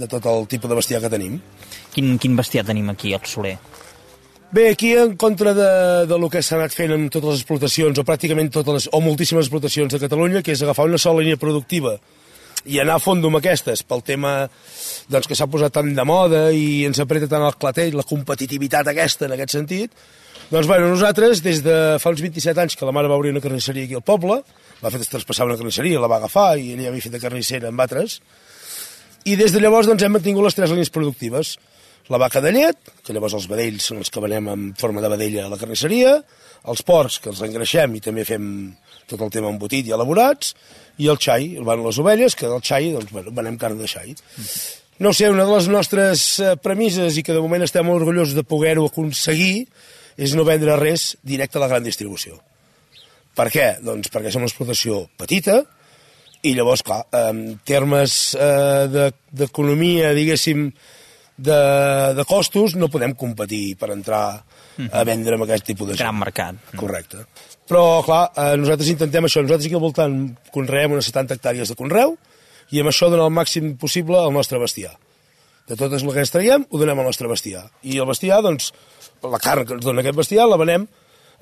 de 0.00 0.08
tot 0.10 0.24
el 0.26 0.48
tipus 0.50 0.70
de 0.70 0.80
bestiar 0.80 1.02
que 1.04 1.12
tenim. 1.12 1.36
Quin, 1.92 2.16
quin 2.18 2.34
bestiar 2.40 2.64
tenim 2.66 2.88
aquí 2.90 3.12
al 3.14 3.28
Soler? 3.28 3.58
Bé, 4.52 4.68
aquí 4.68 4.92
en 4.92 5.16
contra 5.16 5.54
de, 5.54 6.06
de 6.06 6.18
lo 6.20 6.28
que 6.28 6.42
s'ha 6.44 6.58
anat 6.58 6.74
fent 6.76 6.92
amb 6.92 7.08
totes 7.08 7.30
les 7.30 7.38
explotacions, 7.40 7.96
o 7.96 8.02
pràcticament 8.04 8.50
totes 8.52 8.74
les, 8.76 8.86
o 8.92 8.98
moltíssimes 9.00 9.46
explotacions 9.46 9.94
de 9.94 10.00
Catalunya, 10.02 10.42
que 10.44 10.52
és 10.52 10.60
agafar 10.60 10.84
una 10.90 11.00
sola 11.00 11.22
línia 11.22 11.40
productiva 11.40 11.94
i 12.68 12.76
anar 12.78 12.98
a 12.98 13.02
fondo 13.02 13.30
amb 13.30 13.40
aquestes 13.40 13.80
pel 13.80 14.04
tema 14.04 14.34
doncs, 15.08 15.30
que 15.30 15.38
s'ha 15.38 15.48
posat 15.48 15.72
tant 15.72 15.88
de 15.96 16.04
moda 16.04 16.42
i 16.52 16.84
ens 16.84 17.00
apreta 17.00 17.30
tant 17.32 17.46
el 17.46 17.56
clatell, 17.56 17.96
la 17.96 18.04
competitivitat 18.04 18.92
aquesta 18.92 19.24
en 19.24 19.38
aquest 19.38 19.56
sentit, 19.56 19.96
doncs 20.52 20.68
bueno, 20.68 20.92
nosaltres 20.92 21.40
des 21.40 21.64
de 21.64 21.80
fa 22.04 22.12
uns 22.12 22.20
27 22.20 22.60
anys 22.60 22.76
que 22.76 22.84
la 22.84 22.92
mare 22.92 23.08
va 23.08 23.16
obrir 23.16 23.32
una 23.32 23.40
carnisseria 23.40 23.88
aquí 23.88 23.96
al 23.96 24.04
poble, 24.04 24.42
va 24.84 24.92
fer 24.92 25.00
traspassar 25.00 25.48
una 25.48 25.56
carnisseria, 25.56 25.96
la 25.96 26.12
va 26.12 26.20
agafar 26.20 26.50
i 26.60 26.74
ella 26.76 26.92
havia 26.92 27.08
fet 27.08 27.16
de 27.16 27.24
carnissera 27.24 27.72
amb 27.72 27.80
altres, 27.80 28.20
i 29.24 29.40
des 29.40 29.56
de 29.56 29.64
llavors 29.64 29.88
doncs, 29.88 30.04
hem 30.04 30.12
mantingut 30.12 30.44
les 30.44 30.60
tres 30.60 30.76
línies 30.76 30.92
productives. 30.92 31.56
La 32.10 32.18
vaca 32.18 32.40
de 32.42 32.50
llet, 32.52 32.76
que 33.06 33.14
llavors 33.14 33.34
els 33.38 33.46
vedells 33.48 33.84
són 33.88 34.00
els 34.02 34.10
que 34.10 34.20
venem 34.20 34.48
en 34.52 34.62
forma 34.78 35.00
de 35.00 35.08
vedella 35.12 35.46
a 35.46 35.50
la 35.52 35.58
carnisseria, 35.60 36.16
els 36.68 36.82
porcs, 36.86 37.20
que 37.22 37.30
els 37.30 37.40
engreixem 37.46 37.94
i 37.96 38.00
també 38.02 38.24
fem 38.26 38.44
tot 39.10 39.20
el 39.22 39.30
tema 39.34 39.50
embotit 39.50 39.86
i 39.88 39.94
elaborats, 39.94 40.52
i 40.98 41.08
el 41.08 41.18
xai, 41.22 41.56
van 41.64 41.82
les 41.84 41.98
ovelles, 42.02 42.34
que 42.38 42.50
del 42.50 42.62
xai, 42.62 42.90
doncs, 42.94 43.10
bueno, 43.14 43.32
venem 43.34 43.56
carn 43.58 43.78
de 43.80 43.88
xai. 43.90 44.14
No 45.02 45.12
sé, 45.16 45.30
una 45.32 45.46
de 45.48 45.54
les 45.56 45.66
nostres 45.72 46.24
eh, 46.38 46.52
premisses 46.62 47.16
i 47.18 47.24
que 47.26 47.32
de 47.34 47.40
moment 47.42 47.64
estem 47.64 47.88
orgullosos 47.90 48.34
de 48.36 48.44
poder-ho 48.46 48.84
aconseguir 48.90 49.66
és 50.20 50.34
no 50.36 50.44
vendre 50.46 50.76
res 50.78 51.16
directe 51.26 51.58
a 51.58 51.62
la 51.64 51.70
gran 51.72 51.82
distribució. 51.86 52.36
Per 53.34 53.46
què? 53.50 53.68
Doncs 53.82 54.10
perquè 54.12 54.30
som 54.30 54.42
una 54.44 54.50
explotació 54.50 55.06
petita, 55.18 55.62
i 56.44 56.52
llavors, 56.58 56.82
clar, 56.84 57.04
en 57.14 57.58
termes 57.66 58.34
eh, 58.36 58.86
de- 58.92 59.12
d'economia, 59.32 60.12
diguéssim, 60.14 60.66
de, 61.36 61.60
de 62.16 62.24
costos, 62.28 62.76
no 62.76 62.90
podem 62.92 63.14
competir 63.18 63.76
per 63.80 63.92
entrar 63.94 64.24
a 64.90 65.04
vendre 65.08 65.36
amb 65.36 65.46
aquest 65.46 65.66
tipus 65.72 65.88
de 65.88 65.96
gent. 65.96 66.04
Gran 66.04 66.18
mercat. 66.20 66.58
Correcte. 66.78 67.24
Però, 67.68 68.02
clar, 68.06 68.24
eh, 68.36 68.56
nosaltres 68.60 68.90
intentem 68.92 69.28
això. 69.28 69.42
Nosaltres 69.44 69.68
aquí 69.68 69.78
al 69.78 69.84
voltant 69.84 70.18
conreem 70.54 70.96
unes 70.96 71.08
70 71.10 71.38
hectàrees 71.38 71.72
de 71.72 71.78
conreu 71.78 72.16
i 72.72 72.80
amb 72.80 72.92
això 72.92 73.08
donar 73.12 73.28
el 73.28 73.36
màxim 73.36 73.74
possible 73.80 74.18
al 74.20 74.32
nostre 74.34 74.60
bestiar. 74.62 74.94
De 75.68 75.76
totes 75.78 76.02
el 76.02 76.12
que 76.12 76.24
ens 76.24 76.32
traiem, 76.34 76.66
ho 76.68 76.80
donem 76.80 76.98
al 76.98 77.06
nostre 77.06 77.30
bestiar. 77.30 77.68
I 77.86 78.00
el 78.02 78.08
bestiar, 78.08 78.40
doncs, 78.44 78.72
la 79.22 79.40
carn 79.42 79.66
que 79.66 79.76
ens 79.78 79.84
dona 79.84 80.02
aquest 80.02 80.18
bestiar 80.18 80.48
la 80.50 80.58
venem 80.60 80.88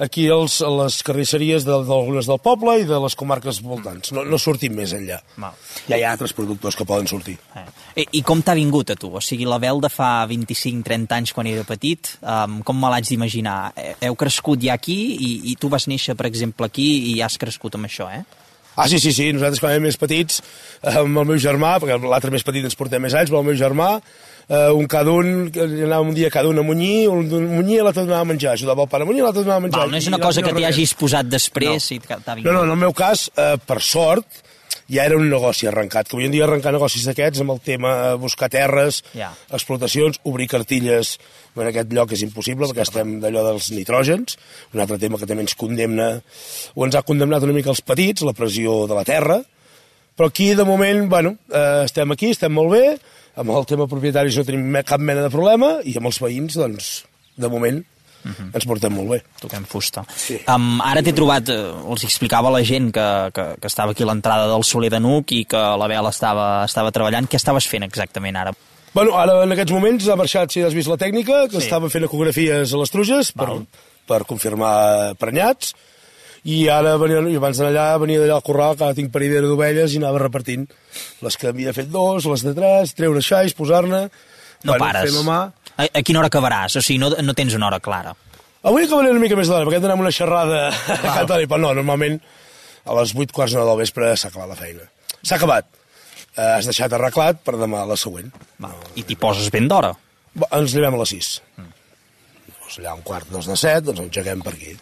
aquí 0.00 0.26
als, 0.32 0.58
a 0.64 0.70
les 0.72 0.98
carnisseries 1.06 1.64
de- 1.68 1.78
d'algunes 1.86 2.26
del 2.26 2.40
poble 2.42 2.78
i 2.80 2.86
de 2.88 2.98
les 3.04 3.14
comarques 3.14 3.60
voltants. 3.62 4.12
No, 4.16 4.24
no 4.24 4.38
sortim 4.40 4.74
més 4.74 4.94
enllà. 4.96 5.20
Val. 5.36 5.54
Ja 5.88 5.98
hi 6.00 6.04
ha 6.06 6.12
altres 6.16 6.32
productors 6.36 6.76
que 6.78 6.86
poden 6.88 7.06
sortir. 7.10 7.36
Eh. 7.56 7.64
I, 8.02 8.06
I 8.20 8.22
com 8.26 8.40
t'ha 8.42 8.54
vingut 8.58 8.90
a 8.90 8.96
tu? 8.96 9.12
O 9.16 9.20
sigui, 9.20 9.44
la 9.48 9.58
de 9.80 9.88
fa 9.92 10.26
25-30 10.30 11.16
anys 11.16 11.32
quan 11.36 11.46
era 11.50 11.64
petit, 11.68 12.14
um, 12.22 12.60
com 12.66 12.78
me 12.80 12.90
l'haig 12.92 13.08
d'imaginar? 13.08 13.72
Eh, 13.76 13.94
Heu 14.08 14.16
crescut 14.16 14.62
ja 14.64 14.74
aquí 14.74 14.98
i, 15.16 15.30
i 15.52 15.56
tu 15.60 15.68
vas 15.68 15.86
néixer, 15.90 16.16
per 16.16 16.26
exemple, 16.26 16.66
aquí 16.66 17.14
i 17.14 17.20
has 17.22 17.36
crescut 17.38 17.74
amb 17.76 17.86
això, 17.90 18.08
eh? 18.10 18.24
Ah, 18.80 18.88
sí, 18.88 18.98
sí, 19.02 19.12
sí, 19.12 19.28
nosaltres 19.36 19.60
quan 19.60 19.74
érem 19.76 19.84
més 19.90 19.98
petits, 20.00 20.40
eh, 20.80 20.96
amb 21.02 21.20
el 21.20 21.28
meu 21.28 21.38
germà, 21.42 21.76
perquè 21.82 21.98
l'altre 22.00 22.32
més 22.32 22.44
petit 22.46 22.64
ens 22.64 22.76
portem 22.78 23.02
més 23.04 23.14
anys, 23.14 23.30
però 23.30 23.42
el 23.44 23.48
meu 23.50 23.58
germà, 23.60 23.90
eh, 24.48 24.70
un 24.72 24.86
cada 24.90 25.12
un, 25.12 25.50
anàvem 25.52 26.08
un 26.10 26.14
dia 26.16 26.30
cada 26.32 26.48
un 26.48 26.58
a 26.58 26.64
munyir, 26.66 27.08
un 27.12 27.26
a 27.28 27.40
munyir 27.60 27.80
i 27.80 27.82
l'altre 27.84 28.06
donava 28.06 28.24
a 28.24 28.30
menjar, 28.32 28.54
ajudava 28.56 28.86
el 28.86 28.92
pare 28.92 29.04
a 29.04 29.10
munyir 29.10 29.20
i 29.22 29.26
l'altre 29.28 29.44
donava 29.44 29.60
a 29.60 29.66
menjar. 29.68 29.82
Val, 29.84 29.90
no 29.92 30.00
és 30.00 30.06
I 30.08 30.14
una 30.14 30.22
cosa 30.22 30.42
que 30.42 30.54
t'hi 30.56 30.64
hagis 30.70 30.94
posat 30.98 31.28
després 31.28 31.90
i 31.92 32.00
que 32.00 32.16
t'ha 32.24 32.38
vingut. 32.38 32.48
No, 32.50 32.56
no, 32.58 32.64
en 32.64 32.72
el 32.78 32.80
meu 32.88 32.96
cas, 32.96 33.28
eh, 33.36 33.56
per 33.66 33.82
sort, 33.84 34.40
ja 34.90 35.04
era 35.06 35.16
un 35.20 35.28
negoci 35.30 35.68
arrencat, 35.70 36.08
que 36.10 36.24
en 36.24 36.32
dia 36.32 36.44
arrencar 36.48 36.72
negocis 36.74 37.04
d'aquests 37.06 37.44
amb 37.44 37.52
el 37.54 37.60
tema 37.62 37.92
eh, 38.08 38.14
buscar 38.18 38.48
terres, 38.50 39.04
Ja. 39.14 39.30
explotacions, 39.54 40.18
obrir 40.24 40.48
cartilles 40.50 41.18
en 41.56 41.70
aquest 41.70 41.92
lloc 41.96 42.14
és 42.14 42.24
impossible 42.26 42.68
perquè 42.70 42.84
estem 42.86 43.16
d'allò 43.22 43.44
dels 43.48 43.70
nitrògens, 43.74 44.36
un 44.74 44.82
altre 44.84 44.98
tema 45.02 45.18
que 45.20 45.28
també 45.28 45.46
ens 45.46 45.56
condemna, 45.58 46.10
o 46.74 46.86
ens 46.86 46.98
ha 46.98 47.06
condemnat 47.06 47.46
una 47.46 47.56
mica 47.56 47.72
els 47.74 47.82
petits, 47.82 48.26
la 48.26 48.36
pressió 48.36 48.84
de 48.90 48.98
la 48.98 49.06
terra, 49.08 49.40
però 50.16 50.28
aquí 50.30 50.52
de 50.54 50.66
moment, 50.68 51.06
bueno, 51.08 51.36
eh, 51.48 51.84
estem 51.86 52.12
aquí, 52.12 52.32
estem 52.34 52.52
molt 52.54 52.74
bé, 52.74 52.84
amb 53.40 53.54
el 53.54 53.66
tema 53.66 53.88
propietaris 53.88 54.36
no 54.36 54.44
tenim 54.44 54.82
cap 54.86 55.00
mena 55.00 55.24
de 55.24 55.32
problema 55.32 55.78
i 55.86 55.96
amb 55.96 56.10
els 56.10 56.20
veïns, 56.22 56.58
doncs, 56.60 56.90
de 57.40 57.48
moment, 57.48 57.80
ens 58.52 58.66
portem 58.68 58.92
molt 58.92 59.14
bé. 59.14 59.18
Toquem 59.40 59.64
fusta. 59.68 60.04
Sí. 60.12 60.38
Um, 60.50 60.80
ara 60.84 61.02
t'he 61.04 61.14
trobat, 61.16 61.48
eh, 61.52 61.70
els 61.92 62.04
explicava 62.04 62.52
la 62.52 62.62
gent 62.66 62.90
que, 62.92 63.06
que, 63.36 63.46
que 63.60 63.70
estava 63.70 63.94
aquí 63.94 64.04
a 64.04 64.10
l'entrada 64.10 64.48
del 64.50 64.64
Soler 64.64 64.90
de 64.92 65.00
Nuc 65.00 65.32
i 65.32 65.44
que 65.48 65.60
la 65.80 65.88
Bel 65.90 66.10
estava, 66.10 66.50
estava 66.68 66.92
treballant. 66.92 67.28
Què 67.30 67.40
estaves 67.40 67.68
fent 67.70 67.86
exactament 67.86 68.36
ara? 68.36 68.52
Bueno, 68.92 69.14
ara 69.18 69.36
en 69.44 69.52
aquests 69.54 69.72
moments 69.72 70.08
ha 70.10 70.16
marxat, 70.18 70.50
si 70.50 70.64
has 70.66 70.74
vist 70.74 70.90
la 70.90 70.96
tècnica, 70.98 71.44
que 71.48 71.60
Sí. 71.60 71.66
estava 71.66 71.88
fent 71.90 72.04
ecografies 72.08 72.72
a 72.74 72.80
les 72.80 72.90
truges 72.90 73.30
per, 73.32 73.48
per 74.08 74.24
confirmar 74.26 75.14
prenyats, 75.20 75.74
i 76.42 76.68
ara, 76.72 76.96
venia, 76.96 77.20
i 77.28 77.36
abans 77.36 77.58
d'anar 77.60 77.70
allà, 77.70 77.98
venia 78.00 78.18
d'allà 78.22 78.38
al 78.40 78.42
corral, 78.42 78.74
que 78.76 78.84
ara 78.88 78.94
tinc 78.96 79.12
paridera 79.12 79.46
d'ovelles, 79.46 79.92
i 79.94 79.98
anava 80.00 80.18
repartint 80.22 80.66
les 81.22 81.36
que 81.36 81.48
havia 81.52 81.72
fet 81.76 81.90
dos, 81.92 82.24
les 82.26 82.42
de 82.42 82.54
tres, 82.56 82.94
treure 82.98 83.20
xais, 83.22 83.54
posar-ne... 83.54 84.08
No 84.64 84.74
pares. 84.76 85.06
Fem 85.12 85.20
a 85.20 85.24
mà. 85.24 85.38
A, 85.80 85.86
a 85.86 86.02
quina 86.04 86.18
hora 86.20 86.28
acabaràs? 86.28 86.74
O 86.76 86.82
sigui, 86.84 86.98
no, 87.00 87.08
no 87.24 87.32
tens 87.34 87.54
una 87.56 87.68
hora 87.70 87.78
clara. 87.80 88.12
Avui 88.62 88.84
acabaré 88.84 89.08
una 89.14 89.20
mica 89.22 89.36
més 89.38 89.48
d'hora, 89.48 89.64
perquè 89.64 89.78
hem 89.78 89.84
d'anar 89.86 89.94
amb 89.96 90.04
una 90.04 90.12
xerrada 90.12 90.66
a 90.68 90.96
Cantoni, 91.14 91.46
però 91.48 91.60
no, 91.62 91.70
normalment 91.78 92.18
a 92.84 92.96
les 92.98 93.14
8 93.16 93.32
quarts 93.32 93.54
de 93.54 93.60
9 93.62 93.70
del 93.70 93.78
vespre 93.80 94.10
s'ha 94.16 94.28
acabat 94.28 94.50
la 94.50 94.58
feina. 94.58 94.84
S'ha 95.22 95.36
acabat. 95.38 95.68
Eh, 96.36 96.46
has 96.56 96.68
deixat 96.68 96.92
arreglat 96.94 97.42
per 97.44 97.56
demà 97.58 97.82
la 97.88 97.98
següent. 97.98 98.30
Va. 98.62 98.70
I 98.94 99.04
t'hi 99.06 99.18
poses 99.18 99.50
ben 99.50 99.66
d'hora. 99.70 99.94
Ens 100.50 100.74
llevem 100.74 100.94
a 100.94 101.00
les 101.02 101.14
6. 101.16 101.30
Mm. 101.58 101.72
Doncs 102.52 102.78
allà 102.78 102.94
un 102.94 103.02
quart, 103.06 103.26
dos 103.32 103.48
de 103.50 103.56
set, 103.58 103.84
doncs 103.88 104.04
engeguem 104.04 104.44
per 104.46 104.54
aquí. 104.54 104.76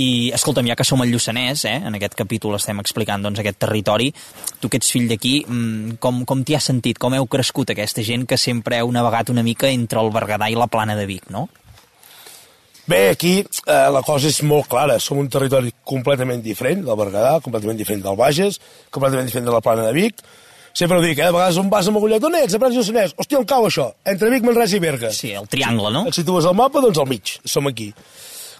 I, 0.00 0.30
escolta'm, 0.36 0.68
ja 0.70 0.76
que 0.78 0.86
som 0.86 1.00
al 1.02 1.10
Lluçanès, 1.10 1.64
eh, 1.68 1.80
en 1.88 1.96
aquest 1.98 2.14
capítol 2.16 2.54
estem 2.56 2.78
explicant 2.80 3.24
doncs, 3.24 3.40
aquest 3.42 3.58
territori, 3.58 4.10
tu 4.60 4.68
que 4.70 4.78
ets 4.78 4.92
fill 4.92 5.08
d'aquí, 5.10 5.44
mm, 5.46 5.96
com, 6.00 6.22
com 6.24 6.44
t'hi 6.44 6.56
has 6.56 6.68
sentit? 6.70 7.00
Com 7.00 7.16
heu 7.16 7.26
crescut 7.26 7.72
aquesta 7.74 8.04
gent 8.06 8.26
que 8.28 8.38
sempre 8.38 8.78
heu 8.78 8.92
navegat 8.92 9.32
una 9.34 9.42
mica 9.42 9.68
entre 9.68 10.00
el 10.00 10.12
Berguedà 10.14 10.48
i 10.48 10.56
la 10.56 10.68
Plana 10.68 10.96
de 10.96 11.06
Vic, 11.10 11.28
no? 11.28 11.48
Bé, 12.90 13.10
aquí 13.10 13.38
eh, 13.38 13.88
la 13.94 14.00
cosa 14.02 14.26
és 14.26 14.40
molt 14.42 14.66
clara. 14.70 14.96
Som 14.98 15.20
un 15.22 15.28
territori 15.30 15.70
completament 15.86 16.40
diferent 16.42 16.82
del 16.82 16.96
Berguedà, 16.98 17.36
completament 17.44 17.78
diferent 17.78 18.02
del 18.02 18.16
Bages, 18.18 18.58
completament 18.90 19.28
diferent 19.28 19.46
de 19.46 19.54
la 19.54 19.60
Plana 19.62 19.84
de 19.86 19.92
Vic. 19.94 20.24
Sempre 20.74 20.98
ho 20.98 21.04
dic, 21.04 21.18
eh? 21.18 21.28
a 21.28 21.34
vegades 21.34 21.58
on 21.62 21.70
vas 21.70 21.86
a 21.86 21.94
Magullet, 21.94 22.24
on 22.26 22.34
ets? 22.40 22.56
A 22.56 22.60
Prats 22.62 22.74
Lluçanès. 22.74 23.14
Hòstia, 23.14 23.38
on 23.38 23.46
cau 23.46 23.68
això? 23.68 23.86
Entre 24.10 24.30
Vic, 24.32 24.42
Manresa 24.46 24.78
i 24.78 24.82
Berga. 24.82 25.12
Sí, 25.14 25.30
el 25.38 25.46
triangle, 25.50 25.92
no? 25.94 26.02
Et 26.10 26.18
situes 26.18 26.48
al 26.50 26.58
mapa, 26.58 26.82
doncs 26.82 26.98
al 26.98 27.06
mig, 27.10 27.36
som 27.46 27.70
aquí. 27.70 27.92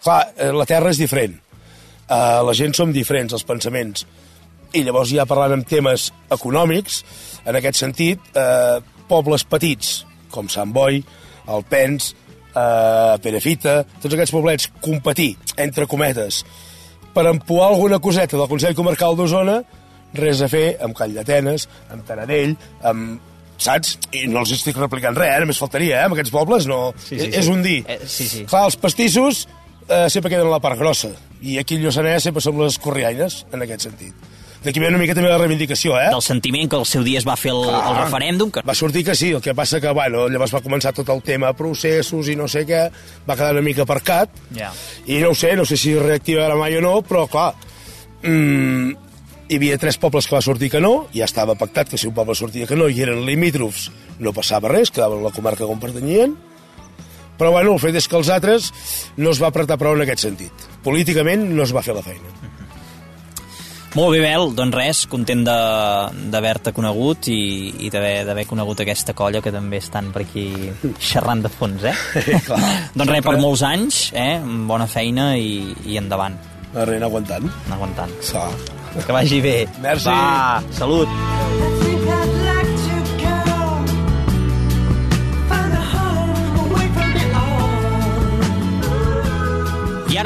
Clar, 0.04 0.20
eh, 0.36 0.52
la 0.54 0.68
terra 0.70 0.94
és 0.94 1.02
diferent. 1.02 1.34
Uh, 2.10 2.40
la 2.46 2.54
gent 2.58 2.74
som 2.74 2.94
diferents, 2.94 3.34
els 3.34 3.46
pensaments. 3.46 4.06
I 4.74 4.84
llavors 4.86 5.10
ja 5.10 5.26
parlant 5.26 5.56
en 5.58 5.66
temes 5.66 6.10
econòmics, 6.30 7.02
en 7.50 7.58
aquest 7.58 7.82
sentit, 7.82 8.30
eh, 8.38 8.78
pobles 9.10 9.42
petits, 9.42 10.04
com 10.30 10.46
Sant 10.50 10.70
Boi, 10.74 11.02
Alpens, 11.50 12.12
eh, 12.54 13.14
Perefita, 13.22 13.80
tots 14.02 14.16
aquests 14.16 14.34
poblets, 14.34 14.70
competir, 14.82 15.32
entre 15.60 15.86
cometes, 15.90 16.42
per 17.14 17.26
empuar 17.30 17.70
alguna 17.70 17.98
coseta 18.02 18.38
del 18.38 18.50
Consell 18.50 18.76
Comarcal 18.78 19.18
d'Osona, 19.18 19.60
res 20.18 20.42
a 20.42 20.48
fer 20.50 20.76
amb 20.82 20.96
Call 20.98 21.14
d'Atenes, 21.14 21.66
amb 21.90 22.06
Taradell, 22.06 22.56
amb 22.86 23.28
saps? 23.60 23.96
I 24.16 24.26
no 24.30 24.42
els 24.42 24.54
estic 24.56 24.78
replicant 24.80 25.16
res, 25.18 25.34
eh? 25.36 25.40
només 25.44 25.60
faltaria, 25.60 26.00
eh? 26.00 26.08
Amb 26.08 26.16
aquests 26.16 26.32
pobles 26.34 26.66
no... 26.70 26.82
Sí, 26.96 27.18
sí, 27.18 27.28
és 27.28 27.46
sí. 27.46 27.52
un 27.52 27.64
dir. 27.66 27.80
Eh, 27.86 28.00
sí, 28.08 28.26
sí. 28.30 28.44
Clar, 28.48 28.64
els 28.70 28.78
pastissos 28.80 29.44
eh, 29.86 30.06
sempre 30.08 30.32
queden 30.32 30.48
a 30.48 30.54
la 30.54 30.62
part 30.64 30.80
grossa, 30.80 31.12
i 31.40 31.58
aquí 31.60 31.76
al 31.78 31.86
Lluçanès 31.86 32.28
sempre 32.28 32.42
som 32.44 32.58
les 32.60 32.78
corriaines, 32.82 33.42
en 33.52 33.66
aquest 33.66 33.88
sentit. 33.90 34.30
D'aquí 34.64 34.80
ve 34.82 34.90
una 34.92 34.98
mica 35.00 35.14
també 35.16 35.30
la 35.30 35.38
reivindicació, 35.40 35.94
eh? 35.96 36.10
Del 36.12 36.20
sentiment 36.20 36.68
que 36.68 36.76
al 36.76 36.84
seu 36.88 37.04
dia 37.06 37.16
es 37.22 37.24
va 37.26 37.36
fer 37.40 37.52
el, 37.54 37.62
el 37.64 37.94
referèndum, 37.96 38.50
que 38.52 38.60
Va 38.66 38.74
sortir 38.76 39.04
que 39.06 39.14
sí, 39.16 39.30
el 39.32 39.40
que 39.40 39.54
passa 39.56 39.80
que, 39.80 39.88
bueno, 39.96 40.26
llavors 40.28 40.52
va 40.52 40.60
començar 40.60 40.92
tot 40.96 41.08
el 41.14 41.22
tema 41.24 41.54
processos 41.56 42.28
i 42.28 42.36
no 42.36 42.48
sé 42.50 42.66
què, 42.68 42.82
va 43.28 43.36
quedar 43.38 43.54
una 43.56 43.64
mica 43.64 43.86
aparcat, 43.86 44.34
Ja. 44.56 44.68
i 45.06 45.16
no 45.24 45.30
ho 45.32 45.38
sé, 45.38 45.54
no 45.56 45.64
sé 45.64 45.78
si 45.80 45.94
reactivarà 45.96 46.58
mai 46.60 46.76
o 46.76 46.82
no, 46.84 46.98
però 47.00 47.24
clar, 47.32 47.54
mm, 48.22 48.92
hi 49.48 49.56
havia 49.56 49.78
tres 49.80 49.96
pobles 49.98 50.28
que 50.28 50.36
va 50.36 50.42
sortir 50.44 50.68
que 50.70 50.80
no, 50.84 51.08
ja 51.16 51.24
estava 51.24 51.56
pactat 51.56 51.88
que 51.88 51.98
si 51.98 52.06
un 52.06 52.14
poble 52.14 52.36
sortia 52.36 52.68
que 52.68 52.76
no 52.76 52.86
i 52.92 53.00
eren 53.00 53.24
limítrofs, 53.24 53.88
no 54.20 54.34
passava 54.36 54.68
res, 54.68 54.92
quedaven 54.92 55.24
a 55.24 55.30
la 55.30 55.34
comarca 55.34 55.64
on 55.64 55.80
pertanyien, 55.80 56.36
però 57.40 57.50
bueno, 57.56 57.72
el 57.72 57.80
fet 57.80 57.96
és 57.96 58.06
que 58.06 58.18
els 58.20 58.28
altres 58.28 58.68
no 59.16 59.32
es 59.32 59.40
va 59.40 59.48
apretar 59.48 59.78
prou 59.80 59.96
en 59.96 60.04
aquest 60.04 60.26
sentit. 60.28 60.68
Políticament 60.84 61.48
no 61.56 61.64
es 61.64 61.72
va 61.72 61.80
fer 61.80 61.96
la 61.96 62.04
feina. 62.04 62.28
Molt 63.98 64.12
bé, 64.14 64.20
Bel, 64.22 64.52
doncs 64.54 64.76
res, 64.78 65.00
content 65.10 65.40
de- 65.42 66.28
d'haver-te 66.30 66.70
conegut 66.76 67.26
i, 67.32 67.40
i 67.86 67.90
d'haver 67.90 68.44
conegut 68.46 68.84
aquesta 68.84 69.16
colla 69.18 69.40
que 69.42 69.50
també 69.50 69.80
estan 69.82 70.12
per 70.14 70.22
aquí 70.22 70.44
xerrant 71.02 71.42
de 71.42 71.50
fons, 71.50 71.82
eh? 71.90 71.96
Clar. 72.46 72.60
doncs 72.94 73.10
res, 73.10 73.24
per 73.26 73.34
molts 73.42 73.64
anys, 73.66 73.98
eh? 74.14 74.38
Bona 74.70 74.86
feina 74.86 75.32
i, 75.36 75.74
i 75.90 75.98
endavant, 75.98 76.38
Arrent 76.78 77.02
aguantant. 77.02 77.50
aguantant. 77.74 78.14
Sa. 78.22 78.46
Que 78.94 79.10
vagi 79.14 79.40
bé. 79.42 79.56
Merci. 79.82 80.06
Va, 80.06 80.62
salut. 80.78 81.08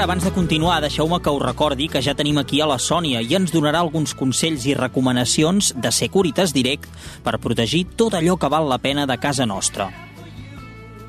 Abans 0.04 0.24
de 0.24 0.30
continuar, 0.36 0.82
deixeu-me 0.84 1.16
que 1.24 1.32
us 1.32 1.40
recordi 1.40 1.86
que 1.88 2.02
ja 2.04 2.12
tenim 2.14 2.36
aquí 2.36 2.58
a 2.60 2.66
la 2.68 2.76
Sònia 2.76 3.22
i 3.24 3.32
ens 3.38 3.54
donarà 3.54 3.80
alguns 3.80 4.12
consells 4.12 4.66
i 4.68 4.74
recomanacions 4.76 5.70
de 5.80 5.92
Securitas 5.96 6.52
Direct 6.52 6.90
per 7.24 7.38
protegir 7.40 7.86
tot 7.96 8.12
allò 8.12 8.36
que 8.36 8.50
val 8.52 8.68
la 8.68 8.76
pena 8.76 9.06
de 9.08 9.16
casa 9.16 9.46
nostra. 9.48 9.88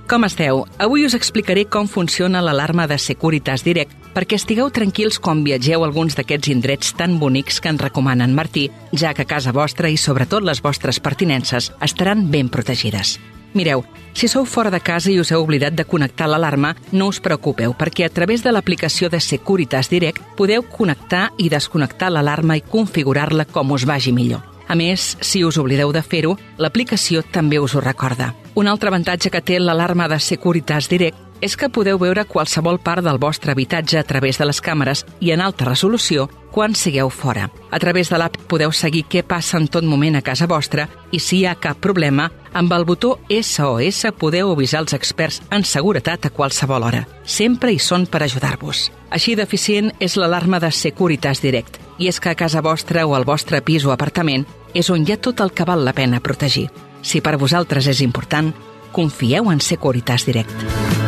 Com 0.08 0.23
esteu? 0.23 0.63
Avui 0.79 1.03
us 1.03 1.17
explicaré 1.17 1.65
com 1.67 1.91
funciona 1.91 2.39
l'alarma 2.39 2.88
de 2.88 2.95
Securitas 2.95 3.67
Direct 3.67 3.91
perquè 4.15 4.39
estigueu 4.39 4.71
tranquils 4.71 5.19
quan 5.19 5.43
viatgeu 5.43 5.84
a 5.84 5.91
alguns 5.91 6.15
d'aquests 6.15 6.55
indrets 6.55 6.95
tan 6.95 7.19
bonics 7.19 7.60
que 7.60 7.75
ens 7.75 7.84
recomanen 7.84 8.31
Martí, 8.31 8.69
ja 8.95 9.12
que 9.13 9.27
casa 9.27 9.51
vostra 9.51 9.91
i 9.91 9.99
sobretot 9.99 10.45
les 10.47 10.63
vostres 10.63 11.03
pertinences 11.03 11.73
estaran 11.84 12.29
ben 12.31 12.47
protegides. 12.47 13.17
Mireu, 13.56 13.86
si 14.13 14.28
sou 14.28 14.46
fora 14.46 14.70
de 14.70 14.82
casa 14.84 15.10
i 15.12 15.20
us 15.20 15.32
heu 15.32 15.41
oblidat 15.44 15.74
de 15.74 15.86
connectar 15.88 16.28
l'alarma, 16.28 16.74
no 16.91 17.08
us 17.08 17.22
preocupeu, 17.24 17.74
perquè 17.76 18.06
a 18.06 18.12
través 18.12 18.44
de 18.44 18.52
l'aplicació 18.52 19.10
de 19.10 19.22
Securitas 19.24 19.89
Direct 19.89 20.22
podeu 20.36 20.63
connectar 20.68 21.30
i 21.39 21.48
desconnectar 21.50 22.12
l'alarma 22.12 22.60
i 22.60 22.63
configurar-la 22.63 23.48
com 23.48 23.72
us 23.72 23.88
vagi 23.88 24.12
millor. 24.12 24.44
A 24.68 24.76
més, 24.76 25.15
si 25.22 25.44
us 25.46 25.60
oblideu 25.62 25.91
de 25.94 26.02
fer-ho, 26.02 26.36
l'aplicació 26.58 27.22
també 27.24 27.60
us 27.62 27.76
ho 27.76 27.84
recorda. 27.84 28.34
Un 28.56 28.68
altre 28.68 28.89
avantatge 28.89 29.30
que 29.32 29.44
té 29.44 29.60
l'alarma 29.60 30.08
de 30.12 30.20
Securitas 30.20 30.89
Direct 30.89 31.24
és 31.41 31.58
que 31.58 31.69
podeu 31.69 32.00
veure 32.00 32.26
qualsevol 32.26 32.80
part 32.80 33.04
del 33.04 33.19
vostre 33.19 33.52
habitatge 33.52 34.00
a 34.00 34.08
través 34.08 34.39
de 34.39 34.48
les 34.48 34.62
càmeres 34.62 35.06
i 35.19 35.32
en 35.32 35.41
alta 35.41 35.65
resolució 35.65 36.30
quan 36.56 36.76
sigueu 36.76 37.10
fora. 37.10 37.50
A 37.71 37.80
través 37.80 38.10
de 38.10 38.17
l'app 38.17 38.38
podeu 38.48 38.71
seguir 38.71 39.04
què 39.12 39.26
passa 39.28 39.58
en 39.60 39.67
tot 39.67 39.84
moment 39.84 40.15
a 40.15 40.24
casa 40.24 40.48
vostra 40.48 40.88
i 41.12 41.19
si 41.19 41.41
hi 41.41 41.45
ha 41.45 41.58
cap 41.60 41.82
problema, 41.84 42.30
amb 42.54 42.71
el 42.71 42.86
botó 42.88 43.17
SOS 43.28 44.06
podeu 44.15 44.54
avisar 44.54 44.86
els 44.86 44.95
experts 44.95 45.41
en 45.52 45.67
seguretat 45.67 46.30
a 46.30 46.32
qualsevol 46.32 46.88
hora. 46.88 47.04
Sempre 47.26 47.74
hi 47.76 47.80
són 47.80 48.08
per 48.08 48.24
ajudar-vos. 48.24 48.89
Així 49.12 49.36
d'eficient 49.36 49.91
és 50.00 50.15
l'alarma 50.15 50.62
de 50.63 50.71
Securitas 50.71 51.43
Direct 51.43 51.82
i 52.00 52.08
és 52.08 52.19
que 52.19 52.32
a 52.32 52.39
casa 52.39 52.63
vostra 52.63 53.06
o 53.06 53.15
al 53.15 53.28
vostre 53.28 53.60
pis 53.62 53.84
o 53.84 53.91
apartament 53.91 54.48
és 54.74 54.89
on 54.89 55.04
hi 55.04 55.12
ha 55.12 55.19
tot 55.19 55.43
el 55.43 55.52
que 55.52 55.67
val 55.67 55.84
la 55.84 55.95
pena 55.95 56.24
protegir. 56.24 56.69
Si 57.04 57.19
per 57.21 57.36
vosaltres 57.38 57.91
és 57.91 58.02
important, 58.02 58.54
confieu 58.95 59.52
en 59.52 59.60
Securitas 59.60 60.26
Direct. 60.26 61.05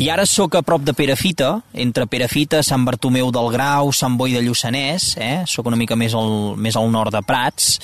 I 0.00 0.06
ara 0.08 0.22
sóc 0.24 0.54
a 0.56 0.62
prop 0.64 0.80
de 0.80 0.94
Perafita, 0.96 1.50
entre 1.76 2.06
Perafita, 2.08 2.62
Sant 2.64 2.86
Bartomeu 2.88 3.28
del 3.36 3.50
Grau, 3.52 3.90
Sant 3.92 4.14
Boi 4.16 4.32
de 4.32 4.40
Lluçanès, 4.40 5.10
eh? 5.20 5.42
sóc 5.44 5.68
una 5.68 5.76
mica 5.76 5.92
més 5.92 6.14
al, 6.16 6.56
més 6.56 6.78
al 6.80 6.88
nord 6.88 7.12
de 7.12 7.20
Prats, 7.20 7.74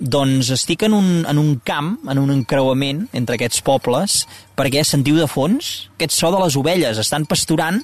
doncs 0.00 0.48
estic 0.56 0.86
en 0.88 0.96
un, 0.96 1.10
en 1.28 1.36
un 1.36 1.50
camp, 1.60 1.90
en 2.08 2.22
un 2.22 2.32
encreuament 2.32 3.04
entre 3.12 3.36
aquests 3.36 3.60
pobles, 3.66 4.22
perquè 4.56 4.80
sentiu 4.80 5.20
de 5.20 5.28
fons 5.28 5.90
aquest 5.98 6.16
so 6.16 6.32
de 6.32 6.40
les 6.40 6.56
ovelles, 6.56 7.02
estan 7.04 7.28
pasturant 7.28 7.82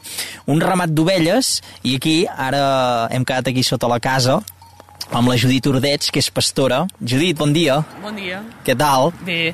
un 0.48 0.64
ramat 0.64 0.96
d'ovelles, 0.96 1.58
i 1.84 1.98
aquí 2.00 2.16
ara 2.24 2.64
hem 3.12 3.28
quedat 3.28 3.52
aquí 3.52 3.68
sota 3.68 3.92
la 3.92 4.00
casa, 4.00 4.40
amb 5.12 5.28
la 5.28 5.36
Judit 5.36 5.68
Ordeig, 5.68 6.08
que 6.08 6.24
és 6.24 6.32
pastora. 6.32 6.86
Judit, 7.04 7.36
bon 7.36 7.52
dia. 7.52 7.82
Bon 8.00 8.16
dia. 8.16 8.40
Què 8.64 8.80
tal? 8.80 9.12
Bé, 9.28 9.52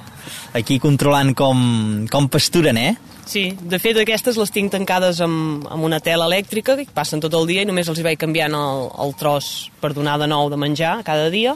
Aquí 0.55 0.79
controlant 0.79 1.35
com, 1.35 2.07
com 2.11 2.31
pasturen, 2.31 2.79
eh? 2.79 2.93
Sí. 3.31 3.45
De 3.61 3.79
fet, 3.79 3.97
aquestes 4.03 4.37
les 4.41 4.51
tinc 4.51 4.73
tancades 4.75 5.21
amb, 5.25 5.67
amb 5.71 5.87
una 5.87 6.01
tela 6.05 6.27
elèctrica, 6.31 6.75
que 6.77 6.87
passen 6.95 7.23
tot 7.23 7.35
el 7.39 7.47
dia 7.51 7.63
i 7.63 7.69
només 7.69 7.89
els 7.89 8.01
hi 8.01 8.07
vaig 8.07 8.19
canviant 8.19 8.55
el, 8.59 8.89
el 9.07 9.15
tros 9.21 9.71
per 9.81 9.93
donar 9.97 10.19
de 10.21 10.27
nou 10.31 10.51
de 10.51 10.59
menjar 10.61 10.99
cada 11.07 11.31
dia. 11.33 11.55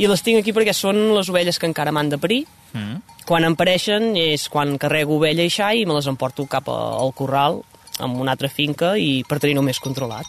I 0.00 0.06
les 0.08 0.22
tinc 0.24 0.38
aquí 0.40 0.54
perquè 0.56 0.72
són 0.72 1.10
les 1.16 1.28
ovelles 1.28 1.58
que 1.60 1.68
encara 1.68 1.92
m'han 1.92 2.08
de 2.14 2.18
parir. 2.22 2.44
Mm. 2.72 3.00
Quan 3.26 3.44
em 3.44 3.56
pareixen 3.58 4.12
és 4.16 4.46
quan 4.48 4.76
carrego 4.80 5.18
ovella 5.18 5.42
i 5.44 5.50
xai 5.50 5.82
i 5.82 5.86
me 5.86 5.96
les 5.98 6.06
emporto 6.08 6.46
cap 6.46 6.68
a- 6.70 6.78
al 7.02 7.12
corral 7.12 7.60
amb 8.00 8.16
una 8.22 8.32
altra 8.32 8.48
finca 8.48 8.94
i 8.96 9.24
per 9.28 9.38
tenir-ho 9.42 9.60
més 9.66 9.78
controlat. 9.82 10.24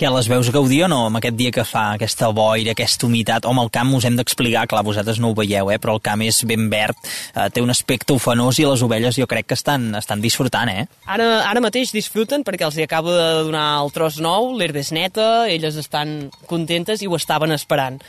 Què, 0.00 0.08
les 0.08 0.30
veus 0.32 0.48
gaudir 0.48 0.78
o 0.80 0.88
no 0.88 1.02
amb 1.10 1.18
aquest 1.18 1.34
dia 1.36 1.52
que 1.52 1.60
fa, 1.68 1.90
aquesta 1.98 2.30
boira, 2.32 2.72
aquesta 2.72 3.04
humitat? 3.04 3.44
Home, 3.44 3.60
el 3.66 3.68
camp 3.68 3.90
us 3.98 4.06
hem 4.08 4.14
d'explicar, 4.16 4.62
clar, 4.70 4.80
vosaltres 4.86 5.18
no 5.20 5.28
ho 5.28 5.36
veieu, 5.36 5.68
eh? 5.68 5.76
però 5.76 5.98
el 5.98 6.00
camp 6.00 6.24
és 6.24 6.38
ben 6.48 6.70
verd, 6.72 6.96
eh, 7.34 7.50
té 7.52 7.60
un 7.60 7.68
aspecte 7.68 8.16
ufanós 8.16 8.56
i 8.56 8.64
les 8.64 8.80
ovelles 8.86 9.18
jo 9.20 9.28
crec 9.28 9.50
que 9.50 9.58
estan, 9.60 9.90
estan 10.00 10.24
disfrutant, 10.24 10.72
eh? 10.72 10.86
Ara, 11.04 11.28
ara 11.50 11.60
mateix 11.60 11.92
disfruten 11.92 12.48
perquè 12.48 12.64
els 12.70 12.80
hi 12.80 12.88
acabo 12.88 13.12
de 13.12 13.28
donar 13.50 13.66
el 13.82 13.92
tros 13.92 14.16
nou, 14.24 14.54
l'herba 14.56 14.80
és 14.80 14.94
neta, 14.96 15.28
elles 15.52 15.76
estan 15.84 16.30
contentes 16.48 17.04
i 17.04 17.10
ho 17.10 17.20
estaven 17.20 17.52
esperant. 17.52 18.00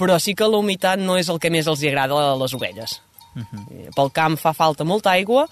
Però 0.00 0.16
sí 0.16 0.32
que 0.32 0.48
la 0.48 0.64
humitat 0.64 0.96
no 0.96 1.20
és 1.20 1.28
el 1.28 1.44
que 1.44 1.52
més 1.52 1.68
els 1.68 1.84
hi 1.84 1.92
agrada 1.92 2.24
a 2.32 2.36
les 2.40 2.56
ovelles. 2.56 3.02
Uh 3.36 3.44
-huh. 3.44 3.90
Pel 3.92 4.14
camp 4.16 4.40
fa 4.40 4.56
falta 4.56 4.84
molta 4.84 5.12
aigua, 5.12 5.44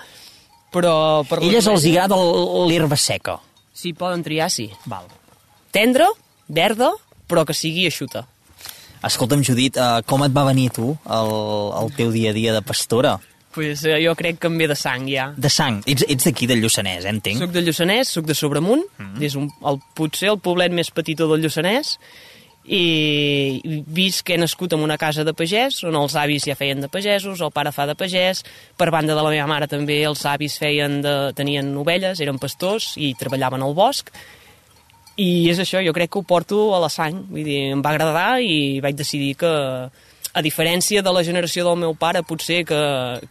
però... 0.72 1.20
Per 1.28 1.42
les 1.42 1.50
Elles 1.50 1.66
els 1.66 1.84
ovelles- 1.84 1.98
agrada 2.00 2.16
l'herba 2.66 2.96
seca. 2.96 3.42
Sí, 3.74 3.92
poden 3.92 4.22
triar, 4.22 4.48
sí. 4.48 4.70
Val. 4.86 5.20
Tendra, 5.72 6.06
verda, 6.52 6.92
però 7.26 7.46
que 7.48 7.56
sigui 7.56 7.86
eixuta. 7.88 8.26
Escolta'm, 9.02 9.42
Judit, 9.42 9.78
eh, 9.80 10.02
com 10.06 10.22
et 10.22 10.34
va 10.36 10.44
venir 10.46 10.68
tu 10.76 10.92
el, 10.92 11.30
el 11.80 11.92
teu 11.96 12.12
dia 12.14 12.30
a 12.30 12.36
dia 12.36 12.52
de 12.54 12.60
pastora? 12.62 13.16
Pues, 13.52 13.82
eh, 13.84 13.96
jo 14.04 14.12
crec 14.16 14.38
que 14.40 14.50
em 14.52 14.58
ve 14.60 14.68
de 14.68 14.76
sang, 14.76 15.08
ja. 15.08 15.30
De 15.36 15.50
sang. 15.52 15.80
Ets, 15.88 16.04
ets 16.08 16.28
d'aquí, 16.28 16.46
del 16.48 16.60
Lluçanès, 16.62 17.06
eh, 17.06 17.14
entenc? 17.16 17.40
Soc 17.40 17.56
de 17.56 17.64
Lluçanès, 17.64 18.12
soc 18.12 18.28
de 18.28 18.36
Sobremunt, 18.36 18.84
mm 18.84 19.08
-hmm. 19.08 19.24
és 19.24 19.34
un, 19.34 19.48
el, 19.64 19.80
potser 19.94 20.28
el 20.30 20.38
poblet 20.38 20.72
més 20.72 20.90
petitó 20.90 21.28
del 21.28 21.42
Lluçanès, 21.42 21.96
i 22.64 23.82
vist 23.88 24.22
que 24.22 24.34
he 24.34 24.38
nascut 24.38 24.72
en 24.72 24.80
una 24.80 24.96
casa 24.96 25.24
de 25.24 25.34
pagès, 25.34 25.82
on 25.84 25.96
els 25.98 26.14
avis 26.14 26.44
ja 26.44 26.54
feien 26.54 26.80
de 26.80 26.88
pagesos, 26.88 27.40
el 27.40 27.50
pare 27.50 27.72
fa 27.72 27.86
de 27.86 27.96
pagès, 27.96 28.44
per 28.76 28.90
banda 28.90 29.16
de 29.16 29.22
la 29.22 29.30
meva 29.30 29.46
mare 29.46 29.66
també 29.66 30.04
els 30.04 30.24
avis 30.26 30.58
feien 30.58 31.00
de, 31.02 31.32
tenien 31.34 31.76
ovelles, 31.76 32.20
eren 32.20 32.38
pastors 32.38 32.92
i 32.96 33.14
treballaven 33.18 33.62
al 33.62 33.74
bosc, 33.74 34.12
i 35.16 35.50
és 35.52 35.58
això, 35.60 35.82
jo 35.84 35.92
crec 35.92 36.10
que 36.12 36.18
ho 36.20 36.24
porto 36.24 36.74
a 36.74 36.80
la 36.80 36.88
sang, 36.92 37.24
vull 37.28 37.44
dir, 37.44 37.72
em 37.74 37.82
va 37.84 37.90
agradar 37.92 38.40
i 38.40 38.80
vaig 38.80 38.96
decidir 38.96 39.34
que, 39.36 39.52
a 40.32 40.40
diferència 40.40 41.02
de 41.04 41.12
la 41.12 41.22
generació 41.22 41.66
del 41.66 41.76
meu 41.82 41.92
pare, 41.94 42.22
potser 42.24 42.62
que, 42.64 42.78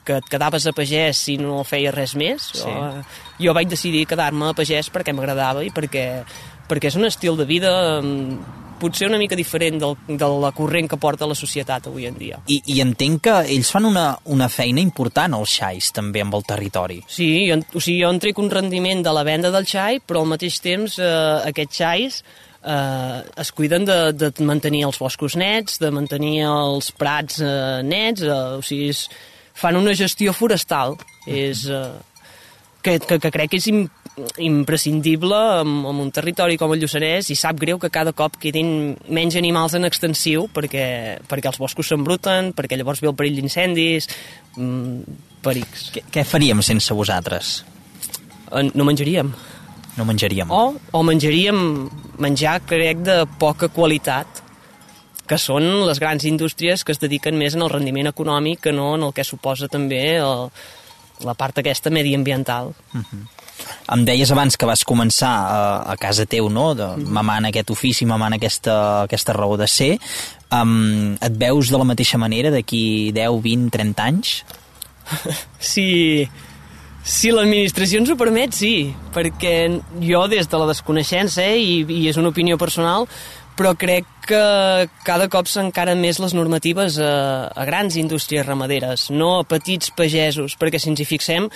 que 0.06 0.20
et 0.22 0.28
quedaves 0.30 0.67
a 0.70 0.74
pagès 0.78 1.17
si 1.17 1.38
no 1.41 1.63
feies 1.65 1.94
res 1.96 2.13
més, 2.15 2.52
Sí. 2.54 2.62
jo, 2.62 3.04
jo 3.41 3.54
vaig 3.58 3.67
decidir 3.72 4.06
quedar-me 4.06 4.52
a 4.52 4.54
pagès 4.54 4.91
perquè 4.94 5.13
m'agradava 5.13 5.63
i 5.65 5.72
perquè, 5.74 6.22
perquè 6.70 6.91
és 6.91 6.96
un 7.00 7.06
estil 7.10 7.38
de 7.38 7.46
vida 7.50 7.72
mm, 8.04 8.61
potser 8.82 9.08
una 9.10 9.20
mica 9.22 9.38
diferent 9.38 9.80
del, 9.82 9.96
de 10.10 10.30
la 10.44 10.52
corrent 10.58 10.89
que 10.89 11.00
porta 11.02 11.30
la 11.30 11.38
societat 11.38 11.88
avui 11.91 12.08
en 12.10 12.17
dia. 12.20 12.41
I, 12.50 12.62
I 12.76 12.82
entenc 12.84 13.24
que 13.28 13.38
ells 13.56 13.72
fan 13.74 13.88
una, 13.88 14.08
una 14.34 14.50
feina 14.52 14.82
important, 14.84 15.38
els 15.38 15.56
xais, 15.62 15.91
també, 15.96 16.26
amb 16.26 16.38
el 16.38 16.46
territori. 16.50 17.02
Sí, 17.08 17.30
jo, 17.50 17.62
o 17.62 17.82
sigui, 17.82 18.02
jo 18.04 18.12
en 18.12 18.22
trec 18.24 18.41
un 18.41 18.52
rendiment 18.52 19.04
de 19.06 19.13
la 19.15 19.26
venda 19.28 19.54
del 19.54 19.67
xai, 19.70 20.02
però 20.06 20.26
al 20.26 20.32
mateix 20.34 20.60
temps 20.63 20.98
eh, 21.00 21.12
aquests 21.52 21.82
xais 21.82 22.22
eh, 22.63 23.20
es 23.46 23.52
cuiden 23.52 23.86
de, 23.86 24.00
de 24.13 24.32
mantenir 24.46 24.86
els 24.89 25.00
boscos 25.02 25.38
nets, 25.39 25.80
de 25.82 25.91
mantenir 25.94 26.41
els 26.50 26.91
prats 26.98 27.41
eh, 27.41 27.82
nets, 27.86 28.26
eh, 28.26 28.39
o 28.58 28.63
sigui, 28.65 28.91
és, 28.94 29.06
fan 29.62 29.78
una 29.78 29.94
gestió 29.98 30.34
forestal. 30.34 30.98
És, 31.28 31.65
eh, 31.70 31.91
que, 32.82 32.98
que, 33.00 33.20
que 33.20 33.32
crec 33.32 33.52
que 33.54 33.62
és 33.62 33.67
im, 33.70 33.86
imprescindible 34.43 35.38
en, 35.62 35.69
en 35.88 36.02
un 36.04 36.12
territori 36.12 36.58
com 36.60 36.74
el 36.74 36.82
Lluçanès 36.82 37.30
i 37.32 37.38
sap 37.39 37.60
greu 37.62 37.80
que 37.80 37.89
cada 37.93 38.12
cop 38.13 38.36
quedin 38.41 38.93
menys 39.08 39.38
animals 39.39 39.76
en 39.78 39.88
extensiu 39.88 40.50
perquè, 40.52 41.21
perquè 41.30 41.52
els 41.52 41.62
boscos 41.62 41.91
s'embruten, 41.91 42.52
perquè 42.58 42.80
llavors 42.80 43.02
ve 43.02 43.10
el 43.12 43.15
perill 43.17 43.39
d'incendis, 43.39 44.10
mm, 44.58 45.17
perics. 45.45 45.88
Què, 45.95 46.06
què 46.12 46.26
faríem 46.28 46.62
sense 46.65 46.93
vosaltres? 46.93 47.62
Eh, 48.52 48.67
No 48.76 48.86
menjaríem. 48.86 49.32
No 49.97 50.06
menjaríem. 50.08 50.52
O, 50.52 50.76
o 50.91 51.04
menjaríem 51.04 51.89
menjar, 52.21 52.62
crec, 52.67 53.02
de 53.04 53.26
poca 53.39 53.67
qualitat, 53.71 54.41
que 55.28 55.39
són 55.39 55.63
les 55.88 56.00
grans 56.00 56.26
indústries 56.28 56.84
que 56.84 56.91
es 56.91 57.00
dediquen 57.00 57.38
més 57.39 57.56
en 57.56 57.63
el 57.63 57.71
rendiment 57.71 58.10
econòmic 58.10 58.65
que 58.67 58.74
no 58.76 58.95
en 58.97 59.06
el 59.08 59.13
que 59.15 59.24
suposa 59.24 59.69
també 59.71 60.17
el, 60.19 60.50
la 61.24 61.36
part 61.39 61.62
aquesta 61.62 61.91
mediambiental. 61.93 62.74
Em 63.91 64.06
deies 64.08 64.32
abans 64.32 64.56
que 64.56 64.67
vas 64.69 64.84
començar 64.88 65.32
a, 65.32 65.63
a 65.93 65.97
casa 66.00 66.26
teu, 66.30 66.50
no?, 66.50 66.71
de 66.78 66.88
mamant 67.02 67.50
aquest 67.50 67.74
ofici, 67.74 68.08
mamant 68.08 68.38
aquesta, 68.38 68.76
aquesta 69.08 69.36
raó 69.38 69.58
de 69.60 69.67
ser. 69.67 69.91
Um, 70.52 71.17
et 71.24 71.36
veus 71.39 71.71
de 71.71 71.80
la 71.80 71.88
mateixa 71.88 72.19
manera 72.21 72.52
d'aquí 72.54 73.12
10, 73.15 73.41
20, 73.43 73.69
30 73.78 74.08
anys? 74.08 74.39
Si, 75.62 76.24
si 77.04 77.32
l'administració 77.34 78.00
ens 78.02 78.10
ho 78.13 78.15
permet, 78.17 78.56
sí, 78.56 78.91
perquè 79.13 79.54
jo 80.02 80.24
des 80.32 80.50
de 80.50 80.62
la 80.62 80.69
desconeixença, 80.69 81.43
eh, 81.43 81.60
i, 81.60 81.76
i 81.86 82.08
és 82.10 82.17
una 82.21 82.32
opinió 82.32 82.58
personal, 82.62 83.08
però 83.58 83.74
crec 83.78 84.08
que 84.26 84.41
cada 85.06 85.28
cop 85.30 85.50
s'encara 85.50 85.93
més 85.97 86.21
les 86.24 86.34
normatives 86.38 86.97
a, 87.02 87.52
a 87.52 87.65
grans 87.67 87.97
indústries 88.00 88.45
ramaderes, 88.47 89.10
no 89.12 89.36
a 89.39 89.45
petits 89.45 89.91
pagesos, 89.97 90.56
perquè 90.58 90.80
si 90.80 90.91
ens 90.93 91.04
hi 91.04 91.08
fixem, 91.10 91.50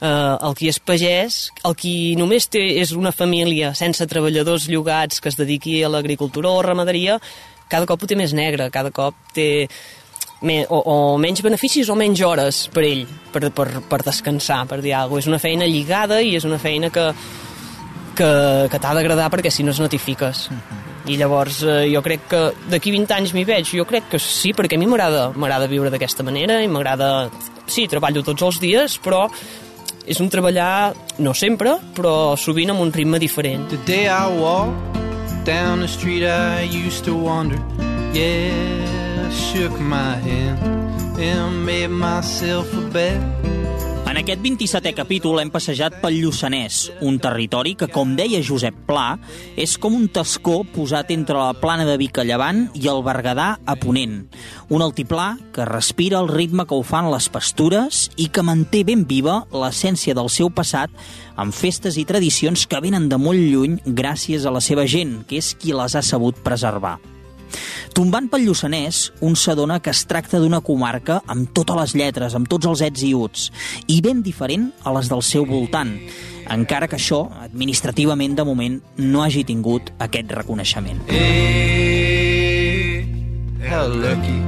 eh, 0.00 0.36
el 0.48 0.56
qui 0.58 0.70
és 0.70 0.80
pagès, 0.80 1.38
el 1.68 1.76
qui 1.78 2.16
només 2.18 2.48
té, 2.50 2.64
és 2.82 2.92
una 2.96 3.12
família 3.12 3.74
sense 3.78 4.06
treballadors 4.10 4.68
llogats 4.70 5.20
que 5.20 5.32
es 5.32 5.38
dediqui 5.38 5.80
a 5.82 5.92
l'agricultura 5.92 6.50
o 6.50 6.62
ramaderia, 6.62 7.18
cada 7.68 7.86
cop 7.86 8.02
ho 8.02 8.08
té 8.08 8.16
més 8.16 8.32
negre, 8.32 8.70
cada 8.72 8.92
cop 8.94 9.16
té 9.36 9.68
me, 10.40 10.62
o, 10.70 10.78
o 10.78 10.96
menys 11.18 11.42
beneficis 11.42 11.90
o 11.90 11.96
menys 11.98 12.22
hores 12.24 12.62
per 12.72 12.84
ell, 12.86 13.04
per, 13.34 13.48
per, 13.54 13.68
per 13.90 14.00
descansar, 14.06 14.64
per 14.70 14.80
dir 14.84 14.94
alguna 14.94 15.18
cosa. 15.18 15.26
És 15.26 15.32
una 15.32 15.42
feina 15.42 15.68
lligada 15.68 16.22
i 16.22 16.34
és 16.38 16.46
una 16.48 16.60
feina 16.62 16.90
que, 16.94 17.10
que, 18.18 18.30
que 18.70 18.80
t'ha 18.80 18.94
d'agradar 18.96 19.28
perquè 19.34 19.52
si 19.52 19.66
no 19.66 19.74
es 19.74 19.82
notifiques. 19.82 20.46
I 21.08 21.16
llavors 21.16 21.62
eh, 21.64 21.86
jo 21.92 22.02
crec 22.04 22.26
que 22.30 22.42
d'aquí 22.70 22.92
20 22.94 23.14
anys 23.16 23.34
m'hi 23.34 23.46
veig, 23.48 23.70
jo 23.80 23.86
crec 23.88 24.10
que 24.12 24.20
sí, 24.22 24.52
perquè 24.56 24.76
a 24.76 24.80
mi 24.80 24.88
m'agrada 24.90 25.30
m'agrada 25.34 25.70
viure 25.70 25.92
d'aquesta 25.94 26.26
manera 26.26 26.60
i 26.62 26.68
m'agrada... 26.70 27.30
Sí, 27.68 27.84
treballo 27.84 28.22
tots 28.24 28.44
els 28.46 28.62
dies, 28.62 28.94
però 29.04 29.26
és 30.08 30.20
un 30.24 30.30
treballar, 30.32 30.94
no 31.20 31.34
sempre, 31.36 31.76
però 31.94 32.34
sovint 32.40 32.72
amb 32.72 32.80
un 32.80 32.92
ritme 32.94 33.20
diferent. 33.20 33.68
The 33.68 33.80
day 33.84 34.08
I 34.08 34.24
walked 34.40 34.96
down 35.44 35.80
the 35.80 35.88
street 35.88 36.24
I 36.24 36.64
used 36.64 37.04
to 37.04 37.14
wander. 37.14 37.60
Yeah, 38.16 39.26
I 39.26 39.30
shook 39.30 39.78
my 39.80 40.16
hand 40.24 41.20
and 41.20 41.64
made 41.66 41.90
myself 41.90 42.72
a 42.72 42.84
bet. 42.88 43.20
En 44.18 44.24
aquest 44.24 44.40
27è 44.42 44.90
capítol 44.98 45.36
hem 45.38 45.50
passejat 45.54 46.00
pel 46.02 46.16
Lluçanès, 46.18 46.88
un 47.06 47.20
territori 47.22 47.76
que, 47.78 47.86
com 47.86 48.16
deia 48.18 48.40
Josep 48.42 48.74
Pla, 48.88 49.12
és 49.54 49.76
com 49.78 49.94
un 49.94 50.08
tascó 50.10 50.56
posat 50.74 51.12
entre 51.14 51.36
la 51.38 51.52
plana 51.54 51.84
de 51.86 51.92
Vic 52.00 52.18
a 52.18 52.24
llevant 52.26 52.64
i 52.74 52.88
el 52.90 53.04
Berguedà 53.06 53.46
a 53.62 53.76
ponent. 53.78 54.16
Un 54.74 54.82
altiplà 54.82 55.28
que 55.54 55.68
respira 55.70 56.18
el 56.18 56.32
ritme 56.32 56.66
que 56.66 56.74
ho 56.74 56.82
fan 56.82 57.12
les 57.12 57.28
pastures 57.30 58.08
i 58.18 58.26
que 58.26 58.42
manté 58.42 58.80
ben 58.88 59.04
viva 59.06 59.44
l'essència 59.54 60.16
del 60.18 60.32
seu 60.34 60.50
passat 60.50 60.90
amb 61.38 61.54
festes 61.54 61.94
i 61.94 62.02
tradicions 62.08 62.66
que 62.66 62.82
venen 62.82 63.06
de 63.06 63.20
molt 63.22 63.38
lluny 63.38 63.78
gràcies 63.86 64.42
a 64.42 64.56
la 64.58 64.64
seva 64.66 64.88
gent, 64.90 65.20
que 65.30 65.38
és 65.38 65.52
qui 65.54 65.70
les 65.70 65.94
ha 65.94 66.02
sabut 66.02 66.42
preservar. 66.42 66.96
Tombant 67.96 68.28
pel 68.30 68.44
Lluçanès, 68.46 69.12
un 69.24 69.34
s'adona 69.36 69.80
que 69.82 69.90
es 69.90 70.04
tracta 70.10 70.38
d'una 70.40 70.60
comarca 70.64 71.22
amb 71.26 71.50
totes 71.56 71.76
les 71.80 71.94
lletres, 71.98 72.34
amb 72.36 72.48
tots 72.50 72.66
els 72.70 72.82
ets 72.86 73.02
i 73.06 73.14
uts, 73.16 73.50
i 73.88 74.00
ben 74.04 74.22
diferent 74.22 74.70
a 74.84 74.92
les 74.96 75.08
del 75.10 75.22
seu 75.26 75.46
voltant, 75.48 75.96
encara 76.48 76.88
que 76.88 76.96
això, 76.96 77.24
administrativament, 77.44 78.34
de 78.38 78.44
moment, 78.48 78.80
no 78.98 79.22
hagi 79.24 79.44
tingut 79.48 79.92
aquest 79.98 80.32
reconeixement. 80.38 81.00
Hey, 81.12 83.04
how 83.68 83.86
lucky 83.88 84.40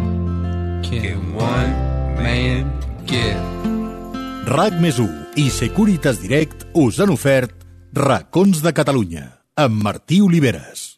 can 0.86 1.34
one 1.36 1.72
man 2.20 2.70
get? 3.06 3.36
RAC 4.50 4.80
més 4.82 4.98
1 4.98 5.36
i 5.38 5.50
Securitas 5.54 6.18
Direct 6.22 6.64
us 6.74 6.98
han 6.98 7.12
ofert 7.14 7.52
Racons 7.94 8.64
de 8.64 8.72
Catalunya 8.74 9.26
amb 9.60 9.82
Martí 9.84 10.20
Oliveres. 10.24 10.89